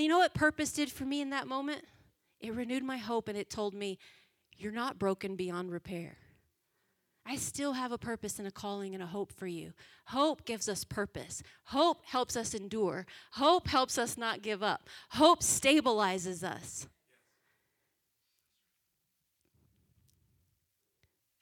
[0.00, 1.84] You know what purpose did for me in that moment?
[2.40, 3.98] It renewed my hope and it told me,
[4.56, 6.16] You're not broken beyond repair.
[7.26, 9.72] I still have a purpose and a calling and a hope for you.
[10.06, 11.42] Hope gives us purpose.
[11.64, 13.06] Hope helps us endure.
[13.32, 14.88] Hope helps us not give up.
[15.10, 16.88] Hope stabilizes us.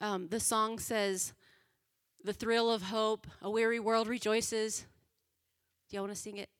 [0.00, 1.32] Um, the song says,
[2.24, 4.84] The thrill of hope, a weary world rejoices.
[5.88, 6.50] Do y'all want to sing it?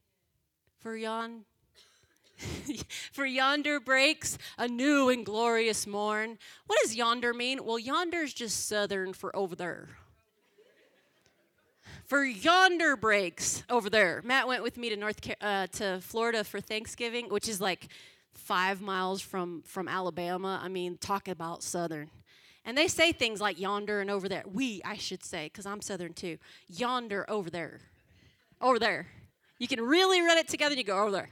[0.78, 1.44] For yon
[3.12, 6.38] For yonder breaks a new and glorious morn.
[6.66, 7.64] What does yonder mean?
[7.64, 9.88] Well, yonder's just southern for over there.
[12.06, 14.22] For yonder breaks over there.
[14.24, 17.88] Matt went with me to North uh, to Florida for Thanksgiving, which is like
[18.34, 20.58] five miles from from Alabama.
[20.62, 22.10] I mean, talk about southern.
[22.64, 24.44] And they say things like yonder and over there.
[24.50, 26.38] We, I should say, because I'm southern too.
[26.68, 27.80] Yonder over there.
[28.60, 29.06] Over there.
[29.58, 31.30] You can really run it together and you go over there.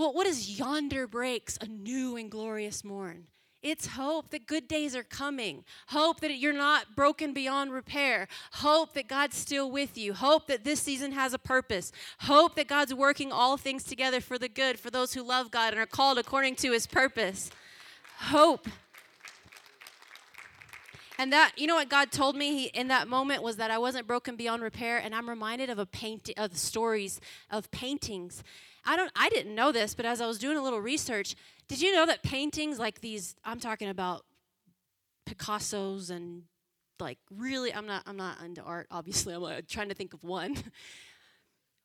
[0.00, 3.26] Well, what is yonder breaks a new and glorious morn?
[3.62, 5.62] It's hope that good days are coming.
[5.88, 8.26] Hope that you're not broken beyond repair.
[8.52, 10.14] Hope that God's still with you.
[10.14, 11.92] Hope that this season has a purpose.
[12.20, 15.74] Hope that God's working all things together for the good for those who love God
[15.74, 17.50] and are called according to his purpose.
[18.20, 18.68] Hope.
[21.18, 23.76] And that, you know what God told me he, in that moment was that I
[23.76, 24.96] wasn't broken beyond repair.
[24.96, 28.42] And I'm reminded of a painting, of stories of paintings
[28.84, 31.34] I don't I didn't know this, but as I was doing a little research,
[31.68, 34.24] did you know that paintings like these I'm talking about
[35.26, 36.44] Picasso's and
[36.98, 39.34] like really I'm not I'm not into art obviously.
[39.34, 40.56] I'm like, trying to think of one.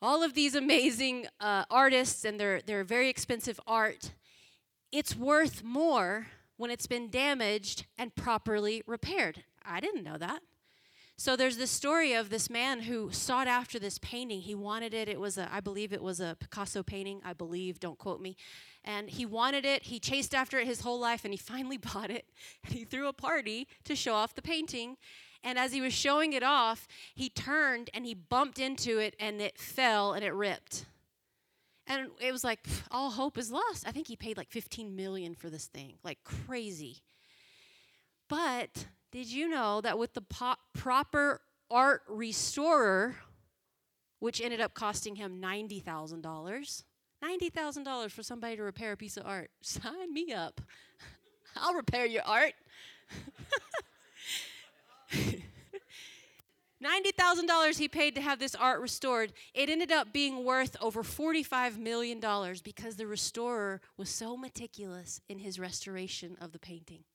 [0.02, 4.12] All of these amazing uh, artists and their their very expensive art,
[4.92, 6.28] it's worth more
[6.58, 9.44] when it's been damaged and properly repaired.
[9.66, 10.42] I didn't know that.
[11.18, 14.42] So there's this story of this man who sought after this painting.
[14.42, 15.08] He wanted it.
[15.08, 17.22] It was a, I believe it was a Picasso painting.
[17.24, 18.36] I believe, don't quote me.
[18.84, 19.84] And he wanted it.
[19.84, 22.26] He chased after it his whole life and he finally bought it.
[22.66, 24.98] And he threw a party to show off the painting.
[25.42, 29.40] And as he was showing it off, he turned and he bumped into it and
[29.40, 30.86] it fell and it ripped.
[31.88, 33.88] And it was like all hope is lost.
[33.88, 37.04] I think he paid like 15 million for this thing, like crazy.
[38.28, 41.40] But did you know that with the po- proper
[41.72, 43.16] art restorer,
[44.20, 46.84] which ended up costing him $90,000,
[47.24, 49.52] $90,000 for somebody to repair a piece of art?
[49.62, 50.60] Sign me up.
[51.56, 52.56] I'll repair your art.
[55.14, 59.32] $90,000 he paid to have this art restored.
[59.54, 62.20] It ended up being worth over $45 million
[62.66, 67.06] because the restorer was so meticulous in his restoration of the painting.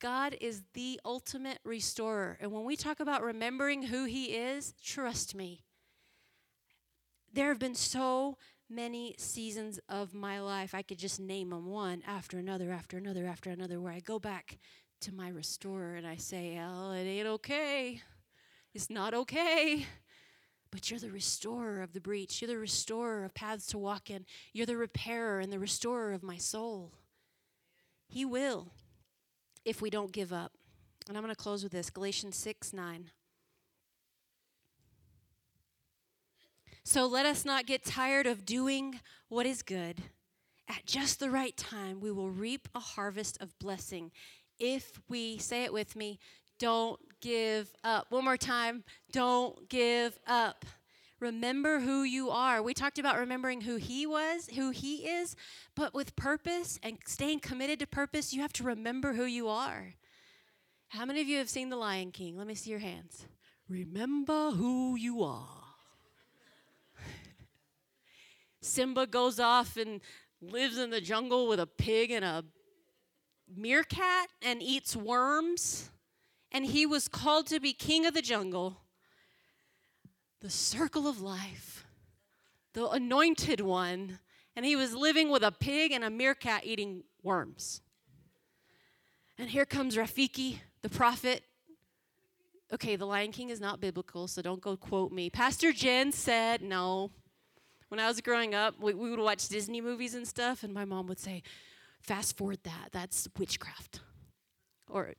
[0.00, 2.38] God is the ultimate restorer.
[2.40, 5.64] And when we talk about remembering who He is, trust me,
[7.32, 10.74] there have been so many seasons of my life.
[10.74, 14.18] I could just name them one after another, after another, after another, where I go
[14.18, 14.58] back
[15.02, 18.00] to my restorer and I say, Oh, it ain't okay.
[18.74, 19.86] It's not okay.
[20.70, 22.40] But you're the restorer of the breach.
[22.40, 24.24] You're the restorer of paths to walk in.
[24.52, 26.92] You're the repairer and the restorer of my soul.
[28.08, 28.72] He will
[29.64, 30.52] if we don't give up.
[31.08, 33.10] And I'm going to close with this Galatians 6 9.
[36.84, 40.02] So let us not get tired of doing what is good.
[40.68, 44.12] At just the right time, we will reap a harvest of blessing
[44.60, 46.18] if we, say it with me,
[46.58, 48.06] don't give up.
[48.10, 50.64] One more time, don't give up.
[51.20, 52.62] Remember who you are.
[52.62, 55.36] We talked about remembering who he was, who he is,
[55.76, 59.94] but with purpose and staying committed to purpose, you have to remember who you are.
[60.88, 62.38] How many of you have seen The Lion King?
[62.38, 63.26] Let me see your hands.
[63.68, 65.46] Remember who you are.
[68.62, 70.00] Simba goes off and
[70.40, 72.44] lives in the jungle with a pig and a
[73.54, 75.90] meerkat and eats worms.
[76.50, 78.79] And he was called to be king of the jungle
[80.40, 81.84] the circle of life,
[82.72, 84.18] the anointed one,
[84.56, 87.82] and he was living with a pig and a meerkat eating worms.
[89.38, 91.44] And here comes Rafiki, the prophet.
[92.72, 95.28] Okay, the Lion King is not biblical, so don't go quote me.
[95.30, 97.10] Pastor Jen said no.
[97.88, 100.84] When I was growing up, we, we would watch Disney movies and stuff, and my
[100.84, 101.42] mom would say,
[102.00, 104.00] fast forward that, that's witchcraft.
[104.88, 105.14] Or,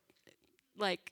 [0.78, 1.12] like,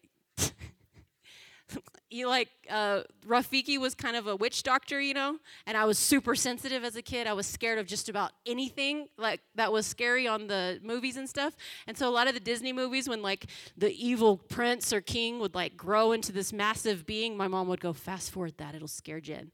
[2.09, 5.99] you like uh, Rafiki was kind of a witch doctor, you know, and I was
[5.99, 7.27] super sensitive as a kid.
[7.27, 11.29] I was scared of just about anything like that was scary on the movies and
[11.29, 11.55] stuff.
[11.87, 15.39] And so a lot of the Disney movies, when like the evil prince or king
[15.39, 18.87] would like grow into this massive being, my mom would go, "Fast forward that; it'll
[18.87, 19.51] scare Jen."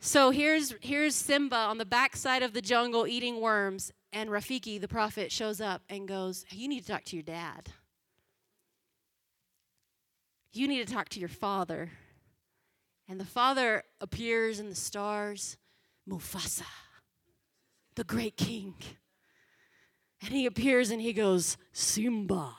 [0.00, 4.88] So here's here's Simba on the backside of the jungle eating worms, and Rafiki, the
[4.88, 7.72] prophet, shows up and goes, "You need to talk to your dad."
[10.56, 11.90] You need to talk to your father.
[13.08, 15.56] And the father appears in the stars
[16.08, 16.66] Mufasa,
[17.94, 18.74] the great king.
[20.22, 22.54] And he appears and he goes, Simba,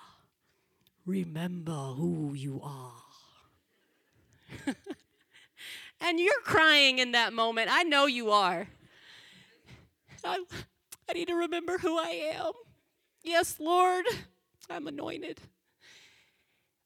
[1.06, 2.94] remember who you are.
[6.00, 7.70] And you're crying in that moment.
[7.72, 8.68] I know you are.
[10.24, 10.44] I,
[11.10, 12.52] I need to remember who I am.
[13.24, 14.06] Yes, Lord,
[14.70, 15.42] I'm anointed.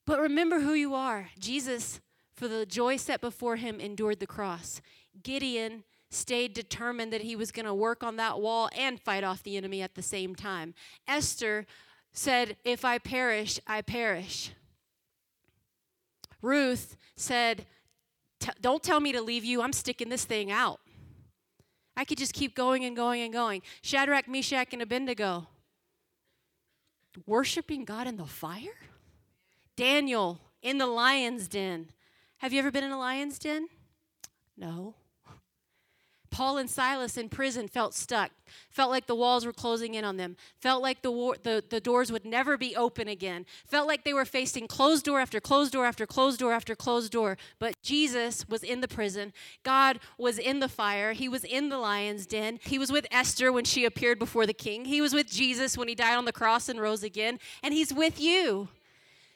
[0.05, 1.29] But remember who you are.
[1.39, 1.99] Jesus,
[2.33, 4.81] for the joy set before him, endured the cross.
[5.23, 9.43] Gideon stayed determined that he was going to work on that wall and fight off
[9.43, 10.73] the enemy at the same time.
[11.07, 11.65] Esther
[12.11, 14.51] said, If I perish, I perish.
[16.41, 17.65] Ruth said,
[18.59, 19.61] Don't tell me to leave you.
[19.61, 20.79] I'm sticking this thing out.
[21.95, 23.61] I could just keep going and going and going.
[23.81, 25.47] Shadrach, Meshach, and Abednego
[27.25, 28.77] worshiping God in the fire?
[29.75, 31.89] Daniel in the lion's den.
[32.37, 33.67] Have you ever been in a lion's den?
[34.57, 34.95] No.
[36.31, 38.31] Paul and Silas in prison felt stuck,
[38.69, 41.81] felt like the walls were closing in on them, felt like the, war, the, the
[41.81, 45.73] doors would never be open again, felt like they were facing closed door after closed
[45.73, 47.37] door after closed door after closed door.
[47.59, 49.33] But Jesus was in the prison.
[49.63, 51.11] God was in the fire.
[51.11, 52.59] He was in the lion's den.
[52.63, 54.85] He was with Esther when she appeared before the king.
[54.85, 57.39] He was with Jesus when he died on the cross and rose again.
[57.61, 58.69] And he's with you.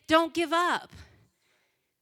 [0.07, 0.91] Don't give up.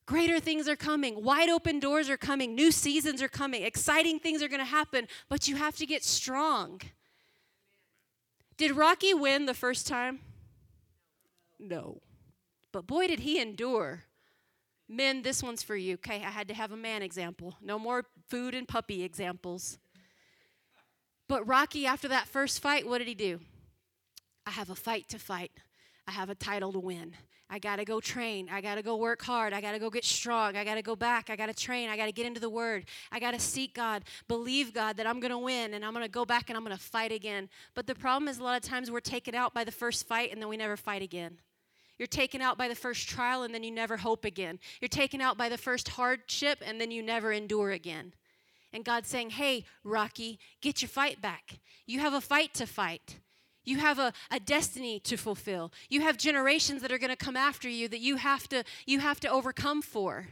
[0.05, 1.23] Greater things are coming.
[1.23, 2.55] Wide open doors are coming.
[2.55, 3.63] New seasons are coming.
[3.63, 6.81] Exciting things are going to happen, but you have to get strong.
[8.57, 10.19] Did Rocky win the first time?
[11.57, 12.01] No.
[12.71, 14.03] But boy, did he endure.
[14.89, 15.93] Men, this one's for you.
[15.95, 17.55] Okay, I had to have a man example.
[17.61, 19.79] No more food and puppy examples.
[21.29, 23.39] But Rocky, after that first fight, what did he do?
[24.45, 25.51] I have a fight to fight.
[26.05, 27.15] I have a title to win.
[27.49, 28.49] I got to go train.
[28.51, 29.53] I got to go work hard.
[29.53, 30.55] I got to go get strong.
[30.55, 31.29] I got to go back.
[31.29, 31.89] I got to train.
[31.89, 32.85] I got to get into the word.
[33.11, 36.05] I got to seek God, believe God that I'm going to win and I'm going
[36.05, 37.49] to go back and I'm going to fight again.
[37.75, 40.31] But the problem is a lot of times we're taken out by the first fight
[40.31, 41.37] and then we never fight again.
[41.97, 44.59] You're taken out by the first trial and then you never hope again.
[44.81, 48.13] You're taken out by the first hardship and then you never endure again.
[48.73, 51.59] And God's saying, hey, Rocky, get your fight back.
[51.85, 53.19] You have a fight to fight.
[53.63, 55.71] You have a, a destiny to fulfill.
[55.89, 58.99] You have generations that are going to come after you that you have to, you
[58.99, 60.27] have to overcome for.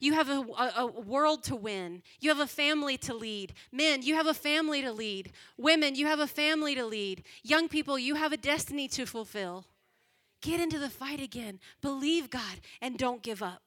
[0.00, 2.02] You have a, a, a, world to win.
[2.18, 3.52] You have a family to lead.
[3.70, 5.30] Men, you have a family to lead.
[5.56, 7.22] Women, you have a family to lead.
[7.44, 9.66] Young people, you have a destiny to fulfill.
[10.40, 11.60] Get into the fight again.
[11.80, 13.62] Believe God and don't give up.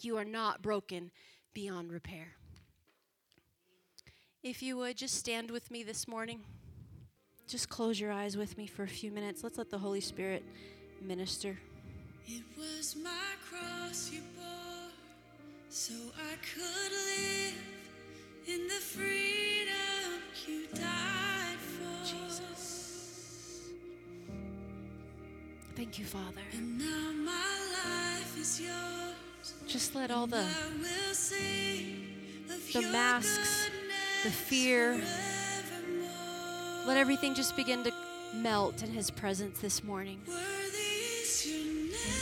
[0.00, 1.10] You are not broken
[1.52, 2.36] beyond repair.
[4.42, 6.40] If you would just stand with me this morning.
[7.46, 9.44] Just close your eyes with me for a few minutes.
[9.44, 10.42] Let's let the Holy Spirit
[11.00, 11.56] minister.
[12.26, 13.10] It was my
[13.48, 14.90] cross you bore
[15.68, 17.54] so I could live
[18.48, 22.04] in the freedom you died for.
[22.04, 23.68] Jesus.
[25.76, 26.42] Thank you, Father.
[26.52, 29.54] And now my life is yours.
[29.68, 30.44] Just let all the
[32.72, 33.70] the masks
[34.22, 35.00] the fear.
[36.86, 37.92] Let everything just begin to
[38.34, 40.20] melt in His presence this morning.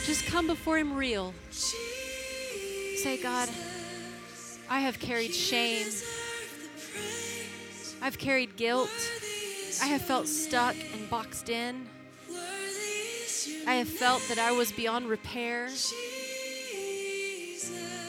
[0.05, 1.33] Just come before Him real.
[1.51, 3.49] Say, God,
[4.69, 5.87] I have carried shame.
[8.01, 8.89] I've carried guilt.
[9.81, 11.87] I have felt stuck and boxed in.
[13.67, 15.69] I have felt that I was beyond repair.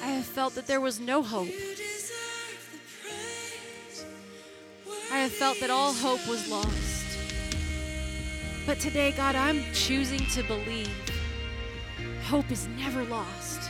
[0.02, 1.48] I have felt that there was no hope.
[5.12, 7.18] I have felt that all hope was lost.
[8.64, 10.90] But today, God, I'm choosing to believe
[12.24, 13.60] hope is never lost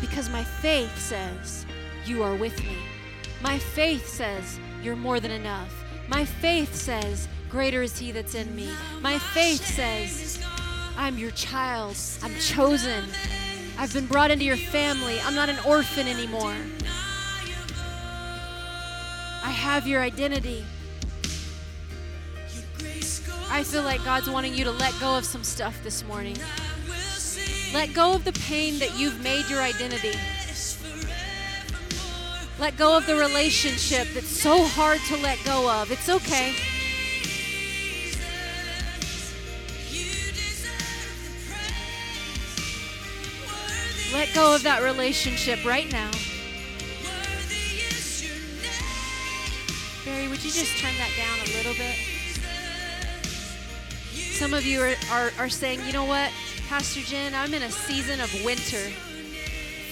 [0.00, 1.66] because my faith says
[2.06, 2.78] you are with me.
[3.42, 5.74] My faith says you're more than enough.
[6.08, 8.70] My faith says greater is he that's in me.
[9.02, 10.42] My faith says
[10.96, 11.96] I'm your child.
[12.22, 13.04] I'm chosen.
[13.76, 15.20] I've been brought into your family.
[15.20, 16.56] I'm not an orphan anymore.
[19.42, 20.64] I have your identity.
[23.50, 26.36] I feel like God's wanting you to let go of some stuff this morning.
[27.72, 30.12] Let go of the pain that you've made your identity.
[32.58, 35.90] Let go of the relationship that's so hard to let go of.
[35.90, 36.54] It's okay.
[44.12, 46.10] Let go of that relationship right now.
[50.10, 51.94] Barry, would you just turn that down a little bit?
[54.12, 56.32] Some of you are, are, are saying, you know what,
[56.68, 58.90] Pastor Jen, I'm in a season of winter.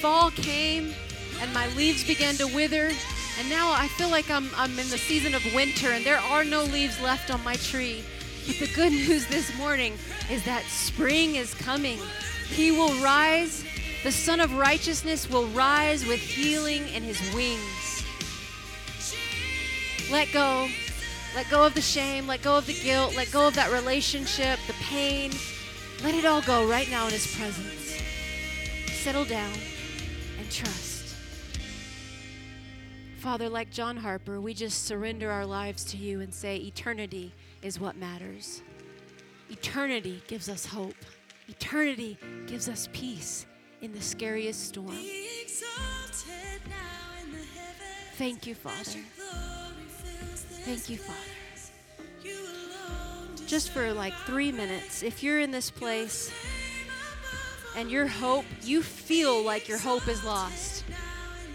[0.00, 0.92] Fall came
[1.40, 2.90] and my leaves began to wither,
[3.38, 6.42] and now I feel like I'm, I'm in the season of winter and there are
[6.42, 8.02] no leaves left on my tree.
[8.44, 9.96] But the good news this morning
[10.32, 12.00] is that spring is coming.
[12.48, 13.62] He will rise
[14.02, 17.87] The Sun of Righteousness will rise with healing in his wings.
[20.10, 20.68] Let go.
[21.34, 22.26] Let go of the shame.
[22.26, 23.14] Let go of the guilt.
[23.14, 25.32] Let go of that relationship, the pain.
[26.02, 28.00] Let it all go right now in his presence.
[28.92, 29.52] Settle down
[30.38, 31.14] and trust.
[33.18, 37.78] Father, like John Harper, we just surrender our lives to you and say, eternity is
[37.78, 38.62] what matters.
[39.50, 40.94] Eternity gives us hope.
[41.48, 43.44] Eternity gives us peace
[43.82, 44.96] in the scariest storm.
[48.16, 49.00] Thank you, Father.
[50.68, 51.18] Thank you, Father.
[53.46, 56.30] Just for like three minutes, if you're in this place
[57.74, 60.84] and your hope, you feel like your hope is lost.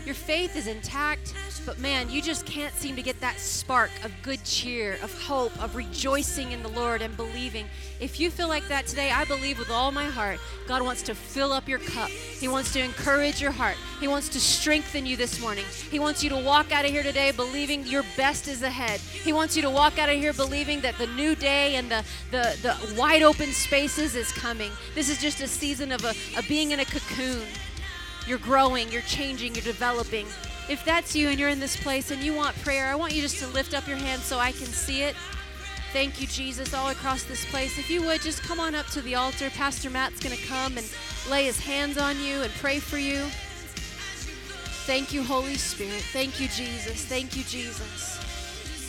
[0.06, 1.34] Your faith is intact,
[1.66, 5.58] but man, you just can't seem to get that spark of good cheer, of hope,
[5.64, 7.68] of rejoicing in the Lord and believing.
[8.02, 11.16] If you feel like that today, I believe with all my heart, God wants to
[11.16, 12.10] fill up your cup.
[12.10, 13.78] He wants to encourage your heart.
[14.02, 15.64] He wants to strengthen you this morning.
[15.90, 19.00] He wants you to walk out of here today believing your best is ahead.
[19.00, 22.04] He wants you to walk out of here believing that the new day and the,
[22.30, 24.72] the, the wide open spaces is coming.
[24.96, 27.48] This is just a season of, a, of being in a cocoon.
[28.28, 30.28] You're growing, you're changing, you're developing.
[30.70, 33.22] If that's you and you're in this place and you want prayer, I want you
[33.22, 35.16] just to lift up your hand so I can see it.
[35.92, 37.78] Thank you, Jesus, all across this place.
[37.78, 39.50] If you would, just come on up to the altar.
[39.52, 40.90] Pastor Matt's going to come and
[41.30, 43.26] lay his hands on you and pray for you.
[44.86, 46.02] Thank you, Holy Spirit.
[46.12, 47.06] Thank you, Jesus.
[47.06, 48.18] Thank you, Jesus.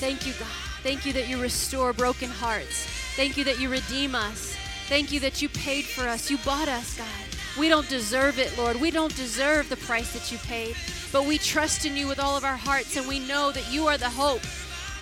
[0.00, 0.48] Thank you, God.
[0.82, 2.86] Thank you that you restore broken hearts.
[3.16, 4.56] Thank you that you redeem us.
[4.88, 6.30] Thank you that you paid for us.
[6.30, 7.33] You bought us, God.
[7.58, 8.80] We don't deserve it, Lord.
[8.80, 10.76] We don't deserve the price that you paid,
[11.12, 13.86] but we trust in you with all of our hearts, and we know that you
[13.86, 14.42] are the hope.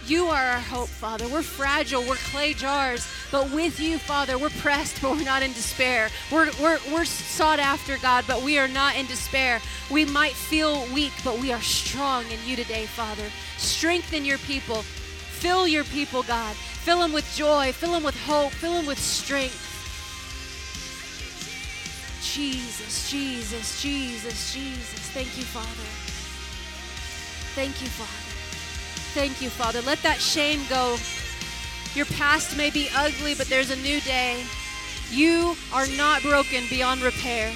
[0.07, 1.29] You are our hope, Father.
[1.29, 5.53] We're fragile, we're clay jars, but with you, Father, we're pressed, but we're not in
[5.53, 6.11] despair.
[6.31, 9.61] We're, we're, we're sought after, God, but we are not in despair.
[9.91, 13.31] We might feel weak, but we are strong in you today, Father.
[13.59, 14.83] Strengthen your people.
[14.83, 16.55] Fill your people, God.
[16.55, 19.72] Fill them with joy, fill them with hope, fill them with strength.
[22.33, 25.01] Jesus, Jesus, Jesus, Jesus.
[25.13, 25.69] Thank you, Father.
[27.55, 28.33] Thank you, Father.
[29.13, 29.83] Thank you, Father.
[29.83, 30.97] Let that shame go.
[31.95, 34.43] Your past may be ugly, but there's a new day.
[35.11, 37.53] You are not broken beyond repair.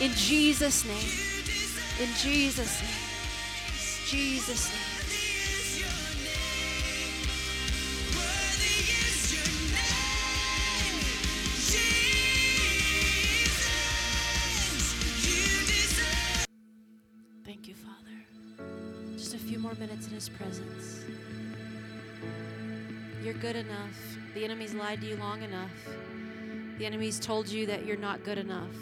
[0.00, 2.08] In Jesus' name.
[2.08, 4.08] In Jesus' name.
[4.08, 4.91] Jesus' name.
[19.62, 21.04] More minutes in His presence.
[23.22, 24.18] You're good enough.
[24.34, 25.70] The enemy's lied to you long enough.
[26.78, 28.74] The enemy's told you that you're not good enough.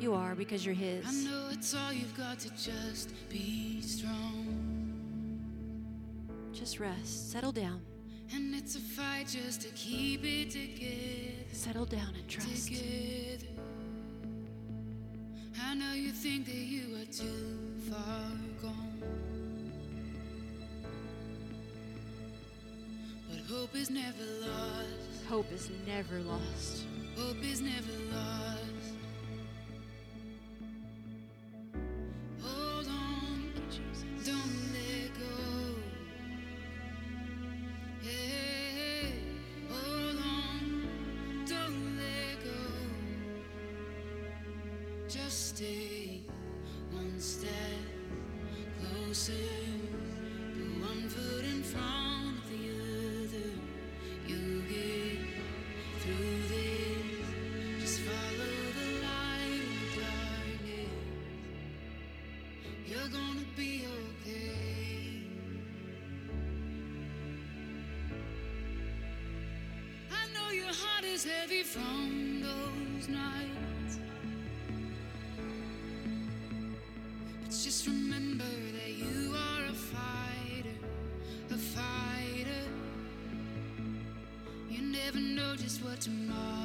[0.00, 1.06] You are because you're His.
[1.06, 4.50] I know it's all you've got to just be strong.
[6.52, 7.30] Just rest.
[7.30, 7.80] Settle down.
[8.34, 11.44] And it's a fight just to keep it together.
[11.52, 12.66] Settle down and trust.
[12.66, 13.46] Together.
[15.62, 18.23] I know you think that you are too far
[23.54, 25.26] hope is never lost.
[25.28, 26.84] Hope is never lost.
[27.16, 28.63] Hope is never lost.
[71.24, 73.98] Heavy from those nights.
[77.42, 80.76] But just remember that you are a fighter,
[81.50, 82.64] a fighter.
[84.68, 86.63] You never know just what tomorrow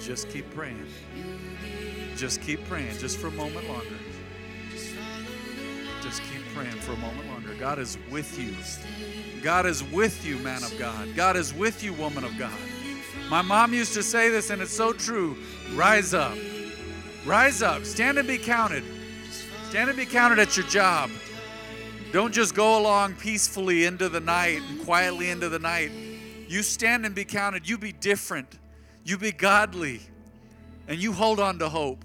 [0.00, 0.84] Just keep praying.
[2.16, 3.94] Just keep praying, just for a moment longer.
[6.02, 7.54] Just keep praying for a moment longer.
[7.54, 8.56] God is with you.
[9.40, 11.14] God is with you, man of God.
[11.14, 12.58] God is with you, woman of God.
[13.28, 15.36] My mom used to say this, and it's so true.
[15.74, 16.36] Rise up.
[17.24, 17.84] Rise up.
[17.84, 18.82] Stand and be counted.
[19.68, 21.08] Stand and be counted at your job.
[22.12, 25.90] Don't just go along peacefully into the night and quietly into the night.
[26.46, 27.66] You stand and be counted.
[27.66, 28.58] You be different.
[29.02, 30.02] You be godly.
[30.88, 32.04] And you hold on to hope.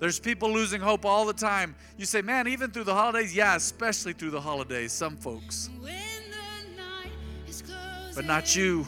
[0.00, 1.76] There's people losing hope all the time.
[1.96, 3.34] You say, man, even through the holidays?
[3.34, 5.70] Yeah, especially through the holidays, some folks.
[8.16, 8.86] But not you.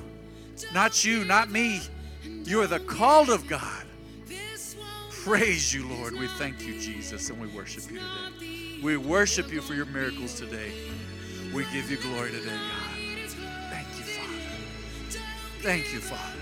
[0.75, 1.81] Not you, not me.
[2.25, 3.85] You are the called of God.
[5.11, 6.15] Praise you, Lord.
[6.15, 8.56] We thank you, Jesus, and we worship you today.
[8.83, 10.73] We worship you for your miracles today.
[11.55, 12.97] We give you glory today, God.
[13.71, 15.21] Thank you, Father.
[15.61, 16.39] Thank you, Father.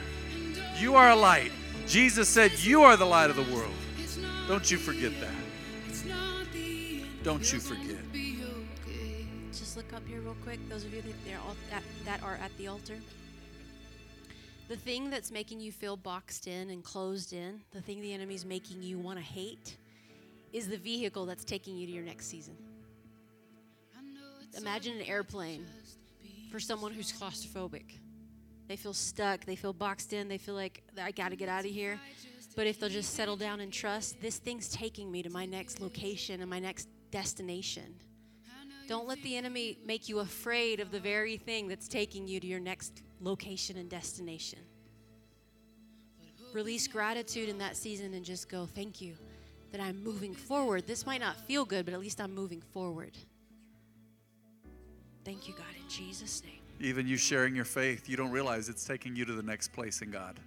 [0.78, 1.52] You are a light.
[1.86, 3.72] Jesus said, You are the light of the world.
[4.48, 6.14] Don't you forget that.
[7.22, 7.96] Don't you forget.
[9.52, 11.02] Just look up here real quick, those of you
[12.04, 12.96] that are at the altar.
[14.68, 18.44] The thing that's making you feel boxed in and closed in, the thing the enemy's
[18.44, 19.76] making you want to hate,
[20.54, 22.56] is the vehicle that's taking you to your next season.
[24.56, 25.66] Imagine an airplane
[26.52, 27.98] for someone who's claustrophobic.
[28.68, 31.64] They feel stuck, they feel boxed in, they feel like I got to get out
[31.64, 31.98] of here.
[32.54, 35.80] But if they'll just settle down and trust, this thing's taking me to my next
[35.80, 37.96] location and my next destination.
[38.86, 42.46] Don't let the enemy make you afraid of the very thing that's taking you to
[42.46, 44.60] your next location and destination.
[46.52, 49.16] Release gratitude in that season and just go, Thank you
[49.74, 50.86] that I'm moving forward.
[50.86, 53.10] This might not feel good, but at least I'm moving forward.
[55.24, 56.60] Thank you, God, in Jesus' name.
[56.78, 60.00] Even you sharing your faith, you don't realize it's taking you to the next place
[60.00, 60.38] in God.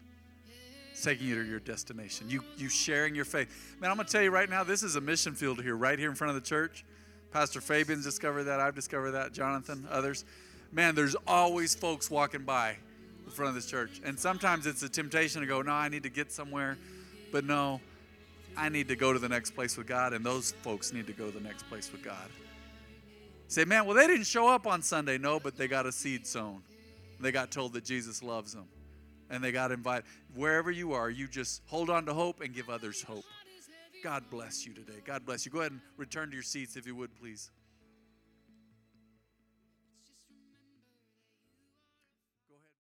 [0.94, 2.30] It's taking you to your destination.
[2.30, 3.76] You you sharing your faith.
[3.82, 6.10] Man, I'm gonna tell you right now, this is a mission field here, right here
[6.10, 6.86] in front of the church.
[7.34, 8.62] Pastor Fabian's discovered that.
[8.62, 9.34] I've discovered that.
[9.34, 10.24] Jonathan, others.
[10.72, 12.78] Man, there's always folks walking by
[13.26, 14.00] in front of this church.
[14.06, 16.78] And sometimes it's a temptation to go, no, I need to get somewhere.
[17.30, 17.82] But no,
[18.58, 21.14] I need to go to the next place with God, and those folks need to
[21.14, 22.28] go to the next place with God.
[23.48, 25.18] Say, man, well, they didn't show up on Sunday.
[25.18, 26.64] No, but they got a seed sown.
[27.20, 28.68] They got told that Jesus loves them.
[29.30, 30.06] And they got invited.
[30.36, 33.26] Wherever you are, you just hold on to hope and give others hope.
[34.04, 35.02] God bless you today.
[35.06, 35.52] God bless you.
[35.52, 37.52] Go ahead and return to your seats if you would, please.